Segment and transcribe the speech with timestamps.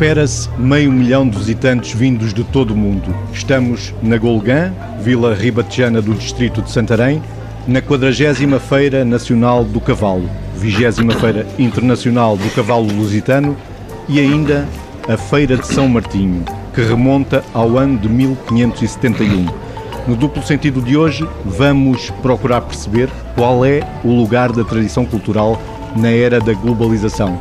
[0.00, 3.14] Espera-se meio milhão de visitantes vindos de todo o mundo.
[3.34, 4.72] Estamos na Golgã,
[5.02, 7.22] vila ribatejana do distrito de Santarém,
[7.68, 10.26] na 40 Feira Nacional do Cavalo,
[10.56, 13.54] 20 Feira Internacional do Cavalo Lusitano
[14.08, 14.66] e ainda
[15.06, 19.48] a Feira de São Martinho, que remonta ao ano de 1571.
[20.08, 25.60] No duplo sentido de hoje, vamos procurar perceber qual é o lugar da tradição cultural
[25.94, 27.38] na era da globalização.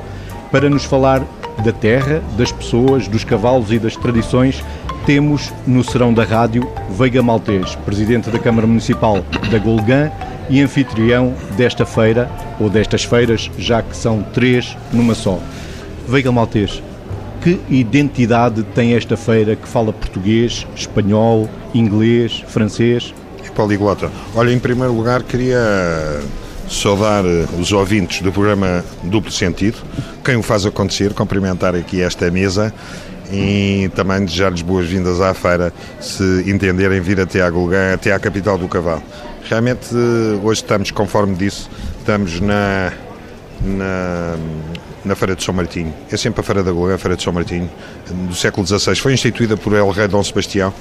[0.51, 1.23] Para nos falar
[1.61, 4.63] da terra, das pessoas, dos cavalos e das tradições,
[5.05, 10.11] temos no Serão da Rádio Veiga Maltês, presidente da Câmara Municipal da Golgã
[10.49, 15.39] e anfitrião desta feira, ou destas feiras, já que são três numa só.
[16.07, 16.81] Veiga Maltês,
[17.41, 23.13] que identidade tem esta feira que fala português, espanhol, inglês, francês?
[23.45, 24.11] E poliglota.
[24.35, 25.57] Olha, em primeiro lugar, queria
[26.69, 29.77] saudar eh, os ouvintes do programa Duplo Sentido,
[30.23, 32.73] quem o faz acontecer, cumprimentar aqui esta mesa
[33.31, 38.57] e também desejar-lhes boas-vindas à feira, se entenderem vir até à Golgã, até à capital
[38.57, 39.03] do cavalo.
[39.43, 42.93] Realmente, eh, hoje estamos, conforme disse, estamos na,
[43.61, 44.35] na,
[45.03, 45.93] na Feira de São Martinho.
[46.11, 47.69] É sempre a Feira da Golgã, a Feira de São Martinho,
[48.27, 48.95] do século XVI.
[48.95, 50.73] Foi instituída por El Rei Dom Sebastião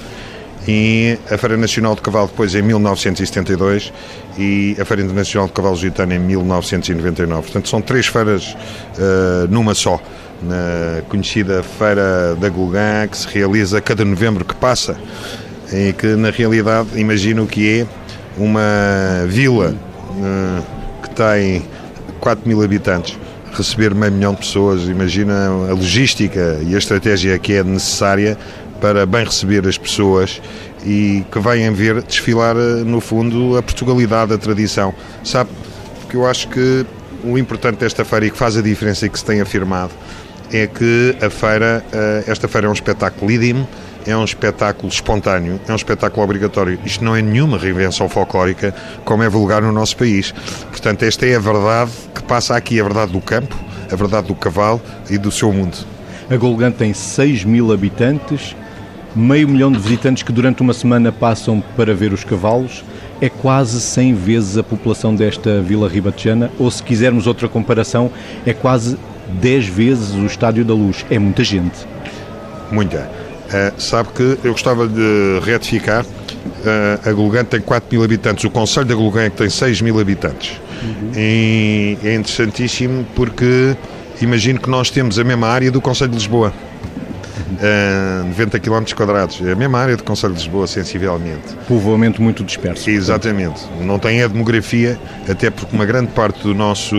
[0.71, 3.91] e a Feira Nacional de Cavalo depois em 1972
[4.37, 7.41] e a Feira Internacional de Cavalos Gitano em 1999.
[7.41, 8.55] Portanto, são três feiras
[8.99, 9.99] uh, numa só.
[10.43, 14.95] Na conhecida Feira da Golgã, que se realiza cada novembro que passa
[15.73, 17.87] e que, na realidade, imagino que é
[18.37, 20.63] uma vila uh,
[21.01, 21.65] que tem
[22.19, 23.17] 4 mil habitantes
[23.51, 28.37] receber meio milhão de pessoas, imagina a logística e a estratégia que é necessária
[28.79, 30.41] para bem receber as pessoas
[30.85, 34.93] e que venham ver desfilar, eh, no fundo, a Portugalidade, a tradição.
[35.23, 35.49] Sabe,
[36.01, 36.85] porque eu acho que
[37.23, 39.91] o importante desta feira e que faz a diferença e que se tem afirmado
[40.51, 43.67] é que a feira, eh, esta feira é um espetáculo ídimo,
[44.07, 46.79] é um espetáculo espontâneo, é um espetáculo obrigatório.
[46.83, 48.73] Isto não é nenhuma reinvenção folclórica
[49.05, 50.33] como é vulgar no nosso país.
[50.71, 53.55] Portanto, esta é a verdade que passa aqui, a verdade do campo,
[53.91, 55.77] a verdade do cavalo e do seu mundo.
[56.29, 58.55] A Golgã tem 6 mil habitantes,
[59.19, 62.83] meio milhão de visitantes que durante uma semana passam para ver os cavalos.
[63.21, 68.09] É quase 100 vezes a população desta Vila Ribatejana, ou se quisermos outra comparação,
[68.45, 68.97] é quase
[69.41, 71.05] 10 vezes o Estádio da Luz.
[71.09, 71.85] É muita gente.
[72.71, 73.09] Muita.
[73.49, 78.49] Uh, sabe que eu gostava de retificar, uh, a Golgã tem 4 mil habitantes, o
[78.49, 80.61] Conselho da Golgã é que tem 6 mil habitantes.
[80.81, 81.11] Uhum.
[81.15, 83.75] E é interessantíssimo porque
[84.21, 86.53] imagino que nós temos a mesma área do Conselho de Lisboa.
[87.59, 91.53] Uh, 90 km quadrados, é a mesma área do Conselho de Lisboa, sensivelmente.
[91.67, 92.89] Povoamento muito disperso.
[92.89, 93.61] Exatamente.
[93.81, 94.97] Não tem a demografia,
[95.27, 96.95] até porque uma grande parte do nosso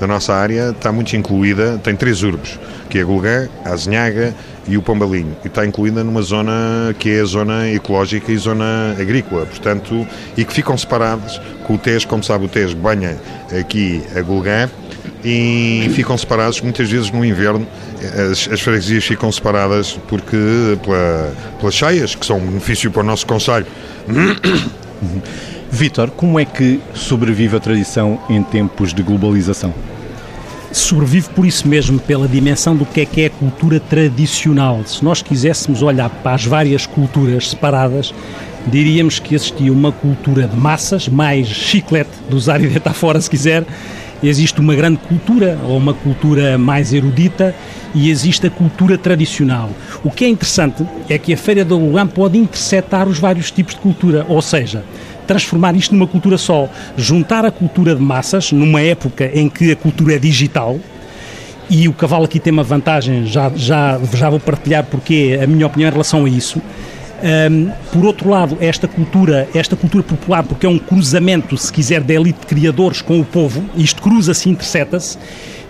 [0.00, 2.58] da nossa área está muito incluída, tem três urbes,
[2.90, 4.34] que é a Golgã, a Azinhaga
[4.66, 5.36] e o Pombalinho.
[5.44, 10.44] E está incluída numa zona que é a zona ecológica e zona agrícola, portanto, e
[10.44, 13.16] que ficam separados com o Tejo, como sabe, o Tejo banha
[13.58, 14.68] aqui a Golgã
[15.24, 17.66] e ficam separados muitas vezes no inverno
[18.30, 20.36] as, as freguesias ficam separadas porque
[20.82, 23.66] pela, pelas cheias que são um benefício para o nosso Conselho
[25.70, 29.74] Vítor, como é que sobrevive a tradição em tempos de globalização?
[30.74, 34.82] sobrevive por isso mesmo, pela dimensão do que é que é a cultura tradicional.
[34.84, 38.12] Se nós quiséssemos olhar para as várias culturas separadas,
[38.66, 43.30] diríamos que existia uma cultura de massas, mais chiclete, de usar e deitar fora se
[43.30, 43.64] quiser,
[44.28, 47.54] existe uma grande cultura, ou uma cultura mais erudita,
[47.94, 49.70] e existe a cultura tradicional.
[50.02, 53.74] O que é interessante é que a Feira da Lugan pode interceptar os vários tipos
[53.74, 54.84] de cultura, ou seja,
[55.26, 59.76] transformar isto numa cultura só, juntar a cultura de massas, numa época em que a
[59.76, 60.78] cultura é digital,
[61.68, 65.66] e o cavalo aqui tem uma vantagem, já, já, já vou partilhar porque a minha
[65.66, 66.60] opinião em relação a isso.
[67.24, 72.02] Um, por outro lado, esta cultura, esta cultura popular, porque é um cruzamento, se quiser,
[72.02, 75.16] da elite de criadores com o povo, isto cruza-se, interseta-se,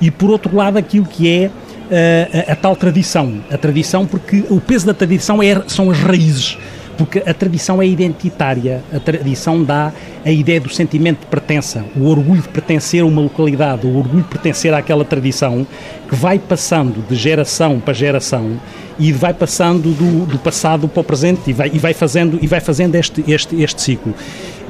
[0.00, 3.40] e por outro lado, aquilo que é uh, a, a, tal tradição.
[3.52, 6.58] A tradição, porque o peso da tradição é, são as raízes
[6.96, 9.92] porque a tradição é identitária, a tradição dá
[10.24, 14.22] a ideia do sentimento de pertença, o orgulho de pertencer a uma localidade, o orgulho
[14.22, 15.66] de pertencer àquela tradição
[16.08, 18.58] que vai passando de geração para geração
[18.98, 22.46] e vai passando do, do passado para o presente e vai, e vai fazendo, e
[22.46, 24.14] vai fazendo este, este, este ciclo.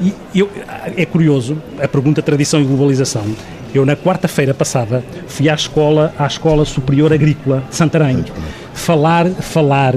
[0.01, 0.49] E eu,
[0.97, 3.23] é curioso a pergunta tradição e globalização.
[3.73, 8.23] Eu, na quarta-feira passada, fui à escola, à Escola Superior Agrícola de Santarém,
[8.73, 9.93] falar, falar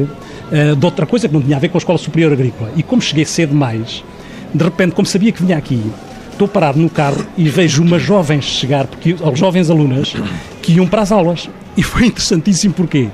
[0.51, 2.71] uh, de outra coisa que não tinha a ver com a Escola Superior Agrícola.
[2.77, 4.05] E como cheguei cedo demais,
[4.53, 5.83] de repente, como sabia que vinha aqui,
[6.31, 10.15] estou parado no carro e vejo umas jovens chegar, porque, jovens alunas,
[10.63, 11.49] que iam para as aulas.
[11.77, 13.09] E foi interessantíssimo porquê?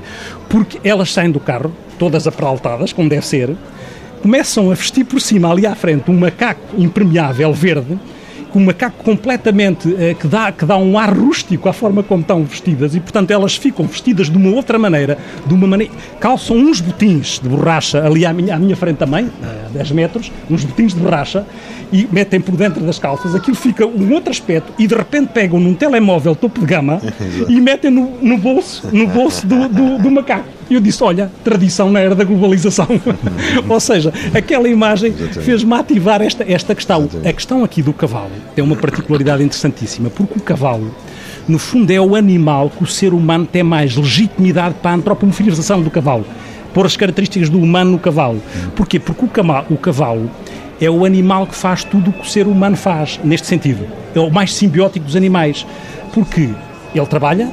[0.49, 3.55] Porque elas saem do carro, todas apraltadas, como deve ser,
[4.23, 7.99] começam a vestir por cima, ali à frente, um macaco impermeável verde,
[8.55, 12.21] com um macaco completamente eh, que, dá, que dá um ar rústico à forma como
[12.21, 15.93] estão vestidas e, portanto, elas ficam vestidas de uma outra maneira, de uma maneira.
[16.21, 20.31] calçam uns botins de borracha ali à minha, à minha frente também, a 10 metros,
[20.49, 21.45] uns botins de borracha
[21.93, 25.59] e metem por dentro das calças, aquilo fica um outro aspecto e de repente pegam
[25.59, 27.03] num telemóvel topo de gama
[27.51, 30.54] e metem no, no bolso, no bolso do, do, do macaco.
[30.69, 32.87] E eu disse: Olha, tradição na era da globalização.
[33.69, 37.09] Ou seja, aquela imagem fez-me ativar esta, esta questão.
[37.25, 40.95] A questão aqui do cavalo tem uma particularidade interessantíssima, porque o cavalo,
[41.47, 45.83] no fundo, é o animal que o ser humano tem mais legitimidade para a antropomorfização
[45.83, 46.25] do cavalo.
[46.73, 48.43] Pôr as características do humano no cavalo.
[48.75, 48.99] Porquê?
[48.99, 50.31] Porque o cavalo, o cavalo
[50.81, 53.87] é o animal que faz tudo o que o ser humano faz, neste sentido.
[54.15, 55.65] É o mais simbiótico dos animais.
[56.13, 56.51] Porque
[56.95, 57.53] ele trabalha,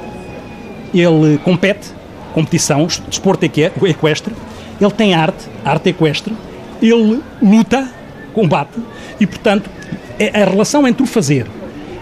[0.93, 1.93] ele compete,
[2.33, 4.33] competição, desporto equestre,
[4.79, 6.33] ele tem arte, arte equestre,
[6.81, 7.87] ele luta,
[8.33, 8.79] combate,
[9.19, 9.69] e portanto
[10.17, 11.45] é a relação entre o fazer,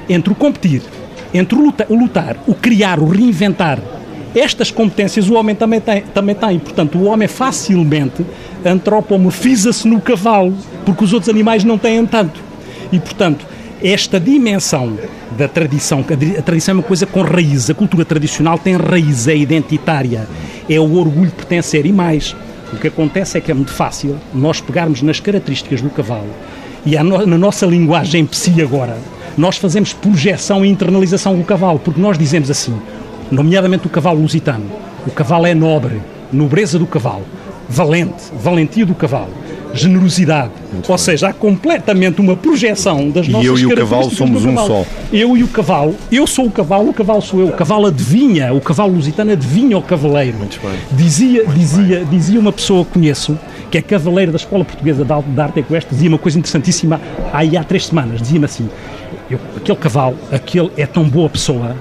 [0.07, 0.81] entre o competir,
[1.33, 3.79] entre o lutar, o, lutar, o criar, o reinventar,
[4.35, 6.59] estas competências o homem também tem, também tem.
[6.59, 8.25] Portanto, o homem facilmente
[8.63, 10.55] antropomorfiza-se no cavalo,
[10.85, 12.39] porque os outros animais não têm tanto.
[12.91, 13.45] E, portanto,
[13.81, 14.97] esta dimensão
[15.37, 16.03] da tradição,
[16.37, 20.27] a tradição é uma coisa com raiz, a cultura tradicional tem raiz, é identitária,
[20.69, 21.85] é o orgulho de pertencer.
[21.85, 22.35] E mais,
[22.73, 26.29] o que acontece é que é muito fácil nós pegarmos nas características do cavalo
[26.85, 28.97] e no, na nossa linguagem psi agora,
[29.37, 32.77] nós fazemos projeção e internalização do cavalo, porque nós dizemos assim,
[33.31, 34.65] nomeadamente o cavalo lusitano,
[35.07, 36.01] o cavalo é nobre,
[36.31, 37.25] nobreza do cavalo,
[37.67, 39.38] valente, valentia do cavalo
[39.73, 40.51] generosidade.
[40.71, 41.05] Muito Ou bem.
[41.05, 44.85] seja, há completamente uma projeção das e nossas eu e o cavalo somos um só.
[45.11, 47.47] Eu e o cavalo, eu sou o cavalo, o cavalo sou eu.
[47.47, 50.37] O cavalo adivinha, o cavalo lusitano adivinha o cavaleiro.
[50.37, 50.71] Muito bem.
[50.91, 52.07] Dizia, Muito dizia, bem.
[52.09, 53.37] dizia uma pessoa que conheço,
[53.69, 56.99] que é cavaleiro da Escola Portuguesa de Arte Equestre, dizia uma coisa interessantíssima
[57.31, 58.21] aí há três semanas.
[58.21, 58.69] Dizia-me assim:
[59.29, 61.75] eu, aquele cavalo, aquele é tão boa pessoa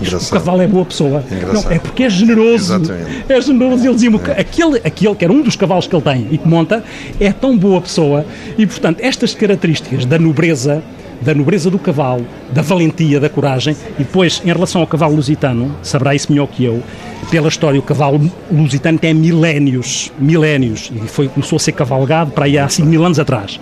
[0.00, 0.28] Engraçado.
[0.28, 1.24] o cavalo é boa pessoa.
[1.52, 2.74] Não, é porque é generoso.
[2.74, 3.24] Exatamente.
[3.28, 3.84] É generoso.
[3.84, 4.40] Ele dizia-me é.
[4.40, 6.82] aquele, aquele que era um dos cavalos que ele tem e que monta
[7.18, 8.24] é tão boa pessoa.
[8.56, 10.82] E, portanto, estas características da nobreza,
[11.20, 15.74] da nobreza do cavalo, da valentia, da coragem, e depois, em relação ao cavalo lusitano,
[15.82, 16.82] saberá isso melhor que eu,
[17.30, 22.46] pela história, o cavalo lusitano tem milénios, milénios, e foi, começou a ser cavalgado para
[22.46, 23.60] aí há 5 mil anos atrás.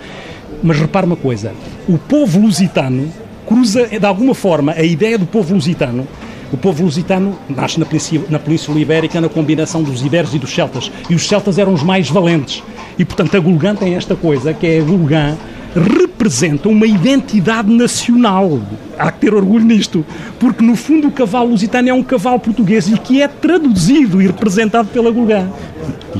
[0.63, 1.53] Mas repare uma coisa,
[1.87, 3.11] o povo lusitano
[3.45, 6.07] cruza, de alguma forma, a ideia do povo lusitano
[6.51, 10.53] o povo lusitano nasce na Península, na Península Ibérica na combinação dos iberos e dos
[10.53, 10.91] celtas.
[11.09, 12.63] E os celtas eram os mais valentes.
[12.97, 15.37] E, portanto, a Gulgã tem esta coisa, que é a Gulgã
[15.75, 18.59] representa uma identidade nacional.
[18.97, 20.05] Há que ter orgulho nisto,
[20.39, 24.27] porque no fundo o cavalo lusitano é um cavalo português e que é traduzido e
[24.27, 25.47] representado pela Gulgã.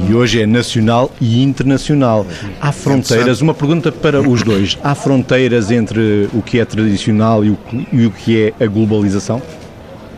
[0.07, 2.25] E hoje é nacional e internacional.
[2.61, 7.49] Há fronteiras, uma pergunta para os dois: há fronteiras entre o que é tradicional e
[7.49, 7.57] o,
[7.91, 9.41] e o que é a globalização?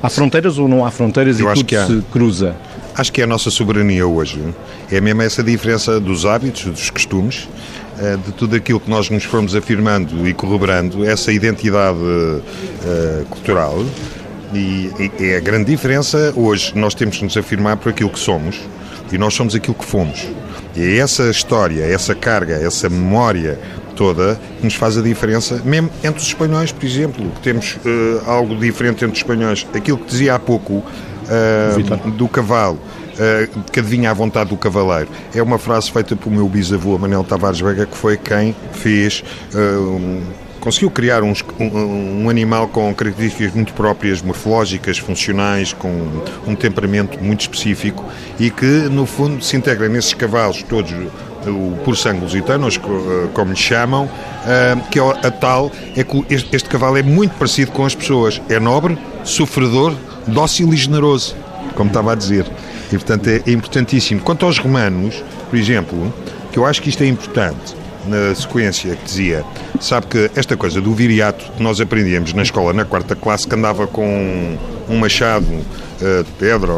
[0.03, 2.55] Há fronteiras ou não há fronteiras Eu e tudo se cruza?
[2.95, 4.41] Acho que é a nossa soberania hoje.
[4.91, 7.47] É mesmo essa diferença dos hábitos, dos costumes,
[7.99, 13.85] eh, de tudo aquilo que nós nos formos afirmando e corroborando, essa identidade uh, cultural.
[14.53, 16.33] E, e é a grande diferença.
[16.35, 18.59] Hoje nós temos que nos afirmar por aquilo que somos
[19.11, 20.27] e nós somos aquilo que fomos.
[20.75, 23.59] E é essa história, essa carga, essa memória
[24.01, 28.23] toda que nos faz a diferença, mesmo entre os espanhóis, por exemplo, que temos uh,
[28.25, 29.67] algo diferente entre os espanhóis.
[29.75, 35.07] Aquilo que dizia há pouco uh, do cavalo, uh, que adivinha a vontade do cavaleiro,
[35.35, 39.23] é uma frase feita pelo meu bisavô, Manel Tavares Vega, que foi quem fez.
[39.53, 40.23] Um,
[40.59, 46.07] conseguiu criar uns, um, um, animal com características muito próprias, morfológicas, funcionais, com
[46.47, 48.03] um temperamento muito específico
[48.39, 50.91] e que, no fundo, se integra nesses cavalos todos
[51.47, 54.09] o puro sangue lusitano, eh, como lhe chamam,
[54.45, 58.41] eh, que é a tal, é que este, cavalo é muito parecido com as pessoas.
[58.49, 59.95] É nobre, sofredor,
[60.27, 61.35] dócil e generoso,
[61.75, 62.45] como estava a dizer.
[62.87, 64.21] E, portanto, é, é importantíssimo.
[64.21, 66.13] Quanto aos romanos, por exemplo,
[66.51, 67.75] que eu acho que isto é importante,
[68.07, 69.43] na sequência que dizia,
[69.79, 73.55] sabe que esta coisa do viriato que nós aprendíamos na escola, na quarta classe, que
[73.55, 74.57] andava com
[74.89, 76.73] um machado uh, de pedra,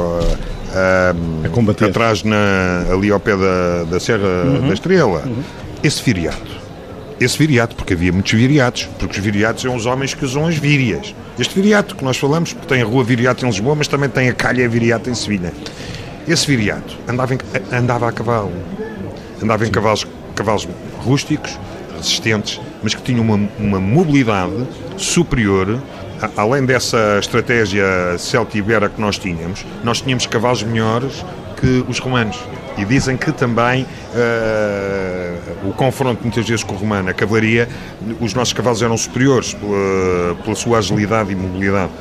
[1.46, 1.86] a combater.
[1.86, 4.68] atrás na, ali ao pé da, da Serra uhum.
[4.68, 5.24] da Estrela.
[5.26, 5.44] Uhum.
[5.84, 6.64] Esse viriato.
[7.20, 10.58] Esse viriato, porque havia muitos viriatos, porque os viriatos são os homens que usam as
[10.58, 11.16] vírias.
[11.38, 14.30] Este viriato que nós falamos, porque tem a rua Viriato em Lisboa, mas também tem
[14.30, 15.54] a calha Viriato em Sevilha.
[16.28, 17.38] Esse viriato andava, em,
[17.72, 18.52] andava a cavalo.
[19.42, 20.68] Andava em cavalos, cavalos
[21.00, 21.60] rústicos,
[21.98, 24.54] resistentes, mas que tinham uma, uma mobilidade
[24.98, 25.82] superior
[26.36, 31.24] além dessa estratégia celtibera que nós tínhamos, nós tínhamos cavalos melhores
[31.60, 32.38] que os romanos.
[32.78, 37.70] E dizem que também uh, o confronto muitas vezes com o romano, a cavalaria,
[38.20, 41.92] os nossos cavalos eram superiores pela, pela sua agilidade e mobilidade.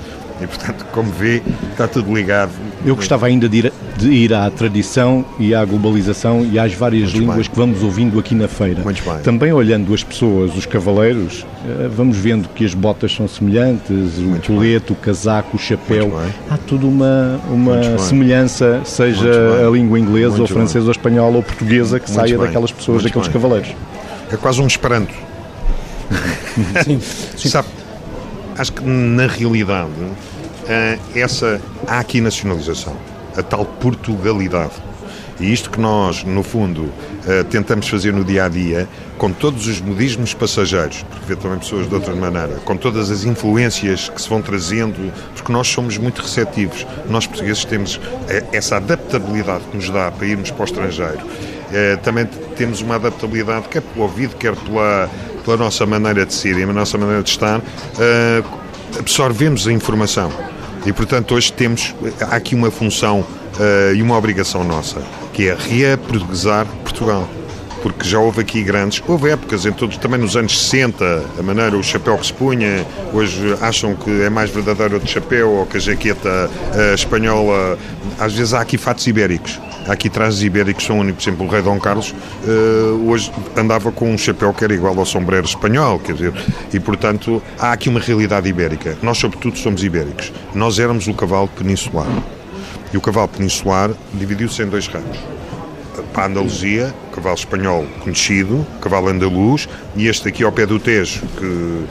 [0.43, 2.51] E, portanto, como vê, está tudo ligado.
[2.85, 7.13] Eu gostava ainda de ir, de ir à tradição e à globalização e às várias
[7.13, 7.51] Muito línguas bem.
[7.51, 8.83] que vamos ouvindo aqui na feira.
[8.83, 9.19] Muito bem.
[9.23, 14.53] Também olhando as pessoas, os cavaleiros, eh, vamos vendo que as botas são semelhantes, Muito
[14.53, 14.93] o colete, bem.
[14.93, 16.13] o casaco, o chapéu.
[16.51, 19.31] Há tudo uma, uma semelhança, seja
[19.67, 20.87] a língua inglesa Muito ou francesa bem.
[20.87, 23.71] ou espanhola ou portuguesa que saia daquelas pessoas, daqueles cavaleiros.
[24.33, 25.15] É quase um esperanto.
[26.85, 27.01] sim,
[27.37, 27.49] sim.
[27.49, 27.69] Sabe,
[28.59, 29.91] acho que na realidade
[31.15, 32.97] essa aqui nacionalização,
[33.37, 34.73] a tal Portugalidade.
[35.41, 36.93] E isto que nós, no fundo,
[37.51, 38.89] tentamos fazer no dia a dia,
[39.19, 43.25] com todos os modismos passageiros, porque vê também pessoas de outra maneira, com todas as
[43.25, 46.87] influências que se vão trazendo, porque nós somos muito receptivos.
[47.09, 48.01] Nós, portugueses, temos uh,
[48.53, 51.21] essa adaptabilidade que nos dá para irmos para o estrangeiro.
[51.21, 52.27] Uh, também
[52.57, 55.09] temos uma adaptabilidade, quer pelo ouvido, quer pela,
[55.45, 57.61] pela nossa maneira de ser e a nossa maneira de estar,
[58.99, 60.33] absorvemos a informação.
[60.85, 65.01] E, portanto, hoje temos, há aqui uma função uh, e uma obrigação nossa,
[65.33, 67.29] que é reaportuguesar Portugal.
[67.83, 71.77] Porque já houve aqui grandes, houve épocas em todos, também nos anos 60, a maneira,
[71.77, 75.77] o chapéu que se punha, hoje acham que é mais verdadeiro o chapéu ou que
[75.77, 77.79] a jaqueta uh, espanhola.
[78.19, 81.25] Às vezes há aqui fatos ibéricos Há aqui trajes ibéricos são únicos.
[81.25, 84.97] Por exemplo, o rei Dom Carlos uh, hoje andava com um chapéu que era igual
[84.97, 86.33] ao sombreiro espanhol, quer dizer,
[86.73, 88.97] e portanto há aqui uma realidade ibérica.
[89.03, 90.33] Nós, sobretudo, somos ibéricos.
[90.55, 92.07] Nós éramos o cavalo peninsular.
[92.93, 95.19] E o cavalo peninsular dividiu-se em dois ramos.
[96.13, 101.21] Para a Andaluzia, cavalo espanhol conhecido, cavalo andaluz, e este aqui ao pé do Tejo,
[101.39, 101.87] que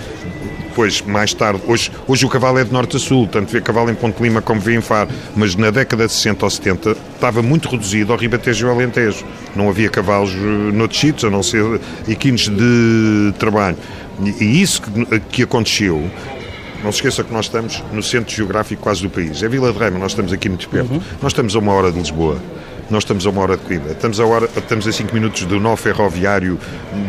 [0.72, 3.91] depois, mais tarde, hoje, hoje o cavalo é de norte a sul, tanto vê cavalo
[3.91, 7.41] em Ponte Lima como vê em Faro, mas na década de 60 ou 70 estava
[7.41, 9.25] muito reduzido ao Ribatejo e ao Alentejo.
[9.53, 13.77] Não havia cavalos eh, noutros sítios, a não ser equinos de trabalho.
[14.39, 16.10] E isso que, que aconteceu
[16.84, 19.43] não se esqueça que nós estamos no centro geográfico quase do país.
[19.43, 20.93] É Vila de Reima, nós estamos aqui muito perto.
[20.93, 21.01] Uhum.
[21.22, 22.39] Nós estamos a uma hora de Lisboa.
[22.91, 23.93] Nós estamos a uma hora de Coimbra.
[23.93, 26.60] Estamos a, hora, estamos a cinco minutos do nó ferroviário,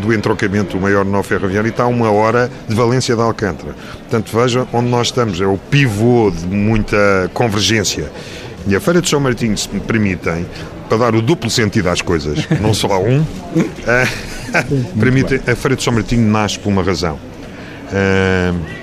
[0.00, 3.74] do entroncamento, o maior nó ferroviário, e está a uma hora de Valência de Alcântara.
[3.98, 5.40] Portanto, veja onde nós estamos.
[5.40, 8.10] É o pivô de muita convergência.
[8.66, 10.46] E a Feira de São Martinho, se me permitem,
[10.88, 13.24] para dar o duplo sentido às coisas, não só um,
[13.84, 14.08] eh,
[14.98, 17.18] permitem, a Feira de São Martinho nasce por uma razão.
[17.88, 18.81] Uh,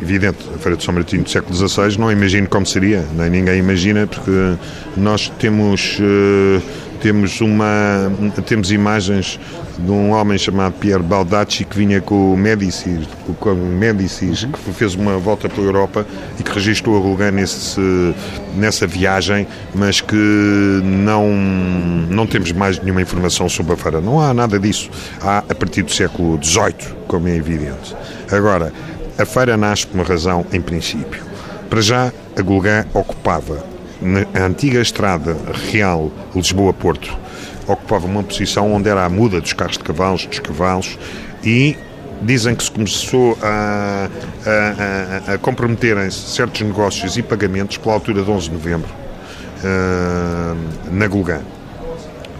[0.00, 3.58] evidente, a Feira de São Martinho do século XVI, não imagino como seria, nem ninguém
[3.58, 4.56] imagina, porque
[4.96, 6.62] nós temos, uh,
[7.00, 8.12] temos, uma,
[8.44, 9.38] temos imagens
[9.78, 13.06] de um homem chamado Pierre Baldacci que vinha com o Médicis,
[13.38, 14.52] com o Médicis uhum.
[14.52, 16.06] que fez uma volta pela Europa
[16.38, 17.80] e que registrou a Roulin nesse,
[18.56, 20.14] nessa viagem, mas que
[20.82, 21.28] não,
[22.08, 24.00] não temos mais nenhuma informação sobre a feira.
[24.00, 24.90] Não há nada disso.
[25.20, 27.94] Há a partir do século XVIII, como é evidente.
[28.30, 28.72] Agora,
[29.18, 31.22] a feira nasce por uma razão em princípio.
[31.70, 33.64] Para já, a Gulgã ocupava,
[34.00, 35.36] na antiga estrada
[35.72, 37.16] real Lisboa-Porto,
[37.66, 40.98] ocupava uma posição onde era a muda dos carros de cavalos, dos cavalos,
[41.42, 41.76] e
[42.22, 44.08] dizem que se começou a,
[44.46, 50.92] a, a, a comprometerem-se certos negócios e pagamentos pela altura de 11 de novembro, uh,
[50.92, 51.40] na Gulgã.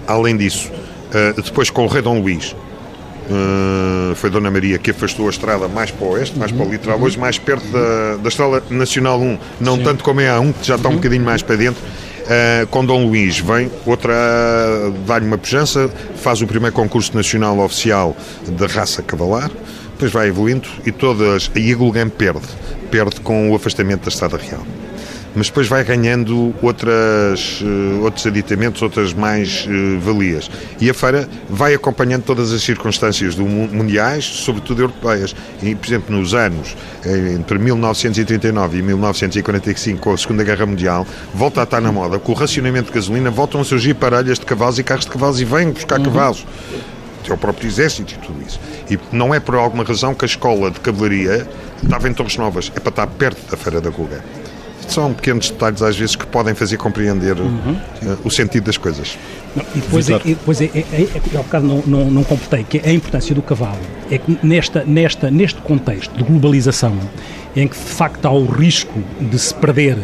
[0.06, 2.54] Além disso, uh, depois com o rei Dom Luís,
[3.28, 6.66] Uh, foi Dona Maria que afastou a estrada mais para o oeste, mais uhum, para
[6.66, 9.82] o litoral, hoje mais perto da, da Estrada Nacional 1, não Sim.
[9.82, 10.96] tanto como é a 1, que já está um uhum.
[10.98, 11.82] bocadinho mais para dentro.
[11.82, 14.12] Uh, com Dom Luís vem outra,
[15.06, 18.16] dá-lhe uma pujança, faz o primeiro concurso nacional oficial
[18.48, 19.50] da raça cavalar,
[19.92, 22.46] depois vai evoluindo e todas, a Gulgam perde,
[22.90, 24.66] perde com o afastamento da Estrada Real
[25.36, 30.50] mas depois vai ganhando outras, uh, outros aditamentos, outras mais uh, valias.
[30.80, 35.36] E a feira vai acompanhando todas as circunstâncias do mundiais, sobretudo europeias.
[35.62, 36.74] E, por exemplo, nos anos
[37.04, 42.18] eh, entre 1939 e 1945, com a Segunda Guerra Mundial, volta a estar na moda,
[42.18, 45.40] com o racionamento de gasolina, voltam a surgir parelhas de cavalos e carros de cavalos
[45.40, 46.06] e vêm buscar uhum.
[46.06, 46.46] cavalos
[47.28, 48.60] é o próprio exército e tudo isso.
[48.88, 51.46] E não é por alguma razão que a escola de cavalaria
[51.82, 54.22] estava em Torres Novas, é para estar perto da Feira da Guga.
[54.88, 57.76] São pequenos detalhes, às vezes, que podem fazer compreender uhum.
[58.02, 59.18] uh, o sentido das coisas.
[59.54, 62.64] Não, e depois, é, depois é, é, é, é, ao bocado não, não, não completei,
[62.64, 66.96] que é a importância do cavalo é que nesta, nesta, neste contexto de globalização,
[67.54, 69.98] em que de facto há o risco de se perder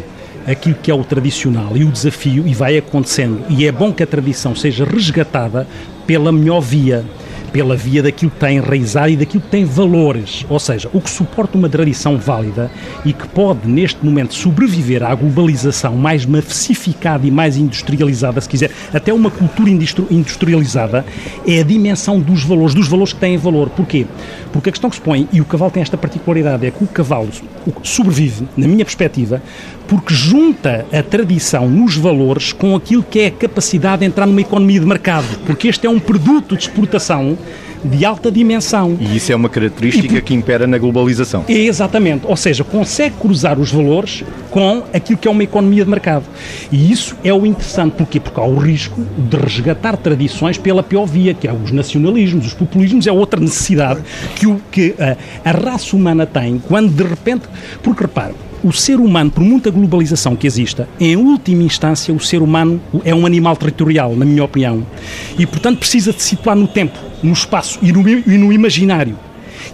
[0.45, 4.03] aquilo que é o tradicional e o desafio, e vai acontecendo, e é bom que
[4.03, 5.67] a tradição seja resgatada
[6.05, 7.05] pela melhor via
[7.53, 10.43] pela via daquilo que tem enraizado e daquilo que tem valores.
[10.49, 12.71] Ou seja, o que suporta uma tradição válida
[13.05, 18.71] e que pode, neste momento, sobreviver à globalização mais massificada e mais industrializada, se quiser,
[18.91, 21.05] até uma cultura industrializada,
[21.47, 23.69] é a dimensão dos valores, dos valores que têm valor.
[23.69, 24.07] Porquê?
[24.51, 26.87] Porque a questão que se põe, e o cavalo tem esta particularidade, é que o
[26.87, 27.29] cavalo
[27.83, 29.41] sobrevive, na minha perspectiva,
[29.93, 34.41] porque junta a tradição nos valores com aquilo que é a capacidade de entrar numa
[34.41, 37.37] economia de mercado, porque este é um produto de exportação
[37.85, 38.97] de alta dimensão.
[38.99, 41.45] E isso é uma característica e, que impera na globalização.
[41.47, 45.91] É exatamente, ou seja, consegue cruzar os valores com aquilo que é uma economia de
[45.91, 46.25] mercado.
[46.71, 48.19] E isso é o interessante, porquê?
[48.19, 52.53] Porque há o risco de resgatar tradições pela pior via, que é os nacionalismos, os
[52.55, 54.01] populismos, é outra necessidade
[54.35, 57.43] que, o, que a, a raça humana tem quando de repente.
[57.83, 62.41] Porque repara, o ser humano, por muita globalização que exista, em última instância, o ser
[62.41, 64.85] humano é um animal territorial, na minha opinião.
[65.37, 69.17] E, portanto, precisa de situar no tempo, no espaço e no, e no imaginário.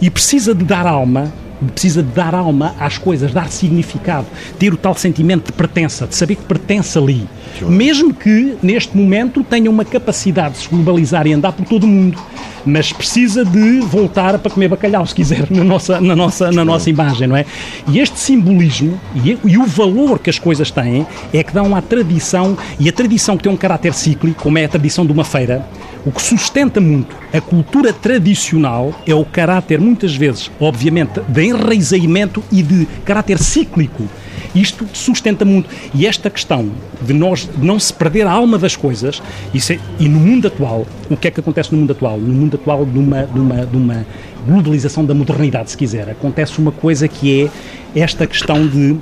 [0.00, 1.32] E precisa de dar alma
[1.68, 4.26] precisa de dar alma às coisas, dar significado,
[4.58, 7.26] ter o tal sentimento de pertença, de saber que pertence ali.
[7.62, 11.88] Mesmo que, neste momento, tenha uma capacidade de se globalizar e andar por todo o
[11.88, 12.18] mundo
[12.64, 16.90] mas precisa de voltar para comer bacalhau, se quiser, na nossa, na nossa, na nossa
[16.90, 17.44] imagem, não é?
[17.88, 21.82] E este simbolismo e, e o valor que as coisas têm é que dão à
[21.82, 25.24] tradição, e a tradição que tem um caráter cíclico, como é a tradição de uma
[25.24, 25.66] feira,
[26.04, 32.42] o que sustenta muito a cultura tradicional é o caráter, muitas vezes, obviamente, de enraizamento
[32.50, 34.08] e de caráter cíclico
[34.54, 35.68] isto sustenta muito.
[35.94, 39.22] E esta questão de nós não se perder a alma das coisas,
[39.54, 42.18] é, e no mundo atual, o que é que acontece no mundo atual?
[42.18, 44.06] No mundo atual de uma, de uma
[44.46, 47.48] globalização da modernidade, se quiser, acontece uma coisa que
[47.94, 48.96] é esta questão de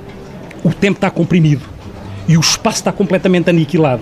[0.63, 1.65] o tempo está comprimido
[2.27, 4.01] e o espaço está completamente aniquilado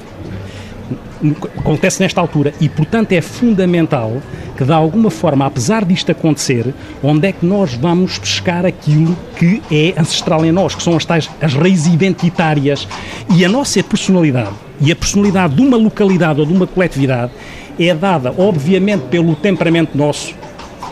[1.57, 4.21] acontece nesta altura e, portanto, é fundamental
[4.55, 6.73] que, de alguma forma, apesar disto acontecer,
[7.03, 11.05] onde é que nós vamos pescar aquilo que é ancestral em nós, que são as
[11.05, 12.87] tais as raízes identitárias
[13.35, 17.31] e a nossa personalidade e a personalidade de uma localidade ou de uma coletividade
[17.79, 20.33] é dada, obviamente, pelo temperamento nosso,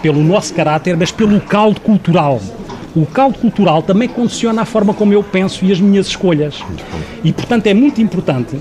[0.02, 2.40] pelo nosso caráter, mas pelo caldo cultural.
[2.96, 6.64] O caldo cultural também condiciona a forma como eu penso e as minhas escolhas.
[7.24, 8.58] E, portanto, é muito importante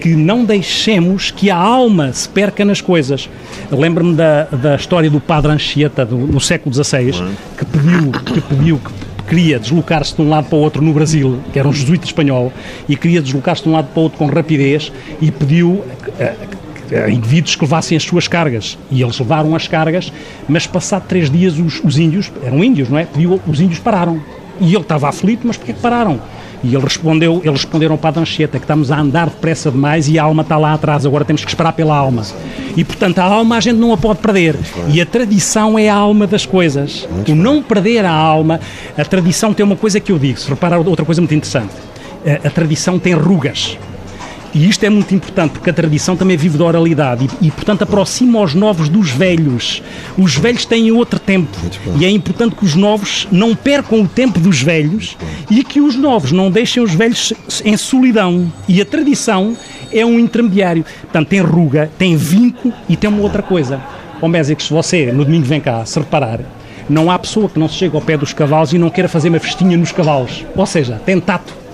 [0.00, 3.28] que não deixemos que a alma se perca nas coisas.
[3.70, 7.12] Lembro-me da, da história do padre Anchieta do, no século XVI,
[7.56, 11.40] que pediu, que pediu que queria deslocar-se de um lado para o outro no Brasil,
[11.52, 12.52] que era um jesuíta espanhol,
[12.88, 15.84] e queria deslocar-se de um lado para o outro com rapidez e pediu
[16.20, 18.78] a, a indivíduos que levassem as suas cargas.
[18.90, 20.12] E eles levaram as cargas,
[20.48, 23.04] mas passado três dias os, os índios, eram índios, não é?
[23.04, 24.20] Pediu, os índios pararam.
[24.60, 26.20] E ele estava aflito, mas porquê que pararam?
[26.62, 30.18] E ele respondeu, eles responderam para a Dancheta que estamos a andar depressa demais e
[30.18, 32.22] a alma está lá atrás, agora temos que esperar pela alma.
[32.76, 34.56] E portanto a alma a gente não a pode perder.
[34.88, 37.06] E a tradição é a alma das coisas.
[37.28, 38.60] o não perder a alma,
[38.96, 41.74] a tradição tem uma coisa que eu digo, se repara outra coisa muito interessante.
[42.26, 43.78] A, a tradição tem rugas.
[44.56, 47.82] E isto é muito importante porque a tradição também vive da oralidade e, e, portanto,
[47.82, 49.82] aproxima os novos dos velhos.
[50.16, 51.54] Os velhos têm outro tempo
[52.00, 55.14] e é importante que os novos não percam o tempo dos velhos
[55.50, 57.34] e que os novos não deixem os velhos
[57.66, 58.50] em solidão.
[58.66, 59.54] E a tradição
[59.92, 60.86] é um intermediário.
[61.02, 63.78] Portanto, tem ruga, tem vinco e tem uma outra coisa.
[64.22, 66.40] Ó se você no domingo vem cá, se reparar,
[66.88, 69.28] não há pessoa que não se chegue ao pé dos cavalos e não queira fazer
[69.28, 70.46] uma festinha nos cavalos.
[70.56, 71.65] Ou seja, tem tato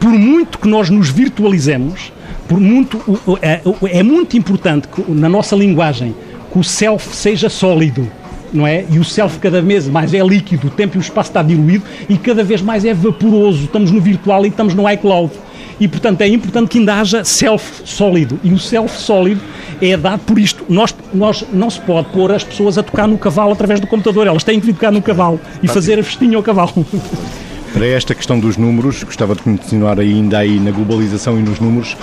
[0.00, 2.10] por muito que nós nos virtualizemos,
[2.48, 2.98] por muito,
[3.42, 3.60] é,
[3.92, 6.14] é muito importante que, na nossa linguagem
[6.50, 8.10] que o self seja sólido,
[8.52, 8.84] não é?
[8.90, 11.84] E o self cada vez mais é líquido, o tempo e o espaço está diluído
[12.08, 13.64] e cada vez mais é vaporoso.
[13.64, 15.32] Estamos no virtual e estamos no iCloud.
[15.78, 18.40] E, portanto, é importante que ainda haja self sólido.
[18.42, 19.40] E o self sólido
[19.80, 20.64] é dado por isto.
[20.68, 24.26] Nós, nós não se pode pôr as pessoas a tocar no cavalo através do computador.
[24.26, 26.84] Elas têm que vir tocar no cavalo e fazer a festinha ao cavalo.
[27.80, 31.96] Para esta questão dos números, gostava de continuar ainda aí na globalização e nos números.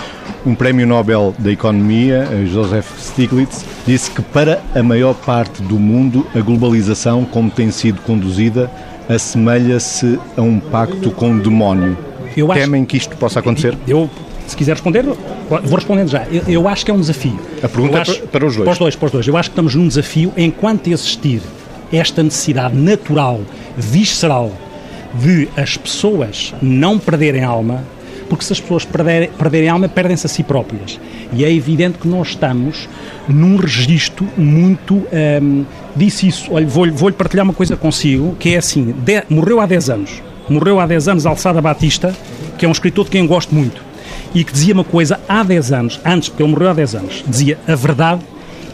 [0.44, 6.26] Um prémio Nobel da Economia, Joseph Stiglitz, disse que para a maior parte do mundo
[6.34, 8.72] a globalização, como tem sido conduzida,
[9.08, 11.96] assemelha-se a um pacto com o demónio.
[12.36, 12.90] Eu Temem acho...
[12.90, 13.78] que isto possa acontecer?
[13.88, 14.10] Eu,
[14.48, 16.26] se quiser responder, vou respondendo já.
[16.32, 17.40] Eu, eu acho que é um desafio.
[17.62, 18.66] A pergunta acho, é para os dois.
[18.66, 19.28] Para os dois, para os dois.
[19.28, 21.40] Eu acho que estamos num desafio enquanto existir
[21.94, 23.42] esta necessidade natural,
[23.78, 24.52] visceral,
[25.14, 27.84] de as pessoas não perderem alma,
[28.30, 31.00] porque se as pessoas perderem, perderem alma, perdem-se a si próprias.
[31.34, 32.88] E é evidente que nós estamos
[33.28, 35.04] num registro muito.
[35.42, 35.66] Hum,
[35.96, 39.66] disse isso, olha, vou-lhe vou partilhar uma coisa consigo, que é assim: de, morreu há
[39.66, 40.22] 10 anos.
[40.50, 42.16] Morreu há 10 anos Alçada Batista,
[42.58, 43.82] que é um escritor de quem gosto muito,
[44.34, 47.24] e que dizia uma coisa há 10 anos, antes, porque ele morreu há 10 anos,
[47.28, 48.22] dizia: a verdade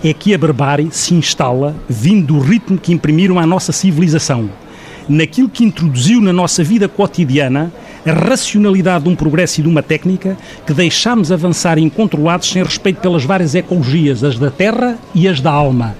[0.04, 4.50] é que a barbárie se instala vindo do ritmo que imprimiram à nossa civilização,
[5.08, 7.72] naquilo que introduziu na nossa vida cotidiana
[8.06, 13.00] a racionalidade de um progresso e de uma técnica que deixámos avançar incontrolados sem respeito
[13.00, 15.96] pelas várias ecologias, as da terra e as da alma.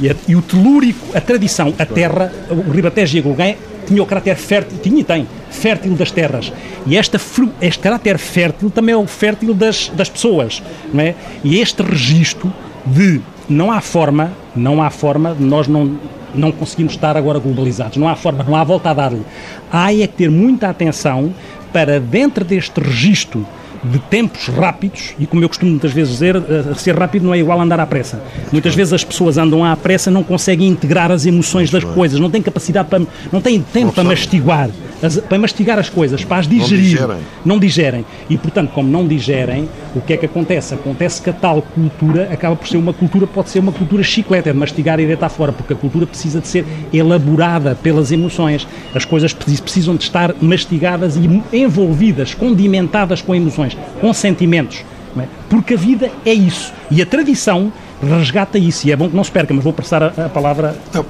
[0.00, 4.02] E, a, e, o telúrico, a tradição, a terra, o Ribatejo e a Gulguém tinha
[4.02, 6.52] o caráter fértil, tinha e tem, fértil das terras.
[6.86, 7.20] E esta,
[7.60, 10.62] este caráter fértil também é o fértil das, das pessoas,
[10.92, 11.14] não é?
[11.42, 12.52] E este registro
[12.86, 15.98] de não há forma, não há forma de nós não
[16.34, 17.96] não conseguimos estar agora globalizados.
[17.96, 19.22] Não há forma, não há volta a dar-lhe.
[19.70, 21.34] Há é que ter muita atenção
[21.72, 23.46] para, dentro deste registro
[23.84, 27.38] de tempos rápidos, e como eu costumo muitas vezes dizer, uh, ser rápido não é
[27.38, 28.22] igual a andar à pressa.
[28.52, 32.30] Muitas vezes as pessoas andam à pressa, não conseguem integrar as emoções das coisas, não
[32.30, 34.70] têm capacidade para, não têm tempo para mastigar,
[35.02, 37.00] as, para mastigar as coisas, para as digerir.
[37.00, 37.22] Não digerem.
[37.44, 38.04] não digerem.
[38.30, 40.74] E portanto, como não digerem, o que é que acontece?
[40.74, 44.48] Acontece que a tal cultura acaba por ser uma cultura, pode ser uma cultura chiclete,
[44.48, 48.66] é de mastigar e deitar fora, porque a cultura precisa de ser elaborada pelas emoções.
[48.94, 54.84] As coisas precisam de estar mastigadas e envolvidas, condimentadas com emoções com sentimentos.
[55.18, 55.26] É?
[55.48, 56.72] Porque a vida é isso.
[56.90, 57.70] E a tradição
[58.02, 58.86] resgata isso.
[58.86, 60.76] E é bom que não se perca, mas vou passar a, a palavra.
[60.92, 61.04] Não,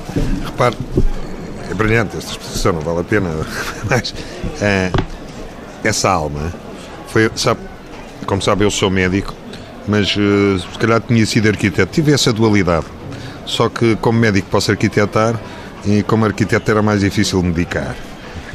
[0.44, 0.76] repare,
[1.72, 3.30] é brilhante esta exposição, não vale a pena.
[3.88, 4.14] Mas
[4.60, 4.92] é,
[5.82, 6.52] essa alma
[7.08, 7.30] foi.
[7.34, 7.60] Sabe,
[8.26, 9.34] como sabe, eu sou médico,
[9.88, 11.92] mas uh, se calhar tinha sido arquiteto.
[11.92, 12.86] Tive essa dualidade.
[13.44, 15.38] Só que, como médico, posso arquitetar
[15.84, 17.96] e, como arquiteto, era mais difícil medicar.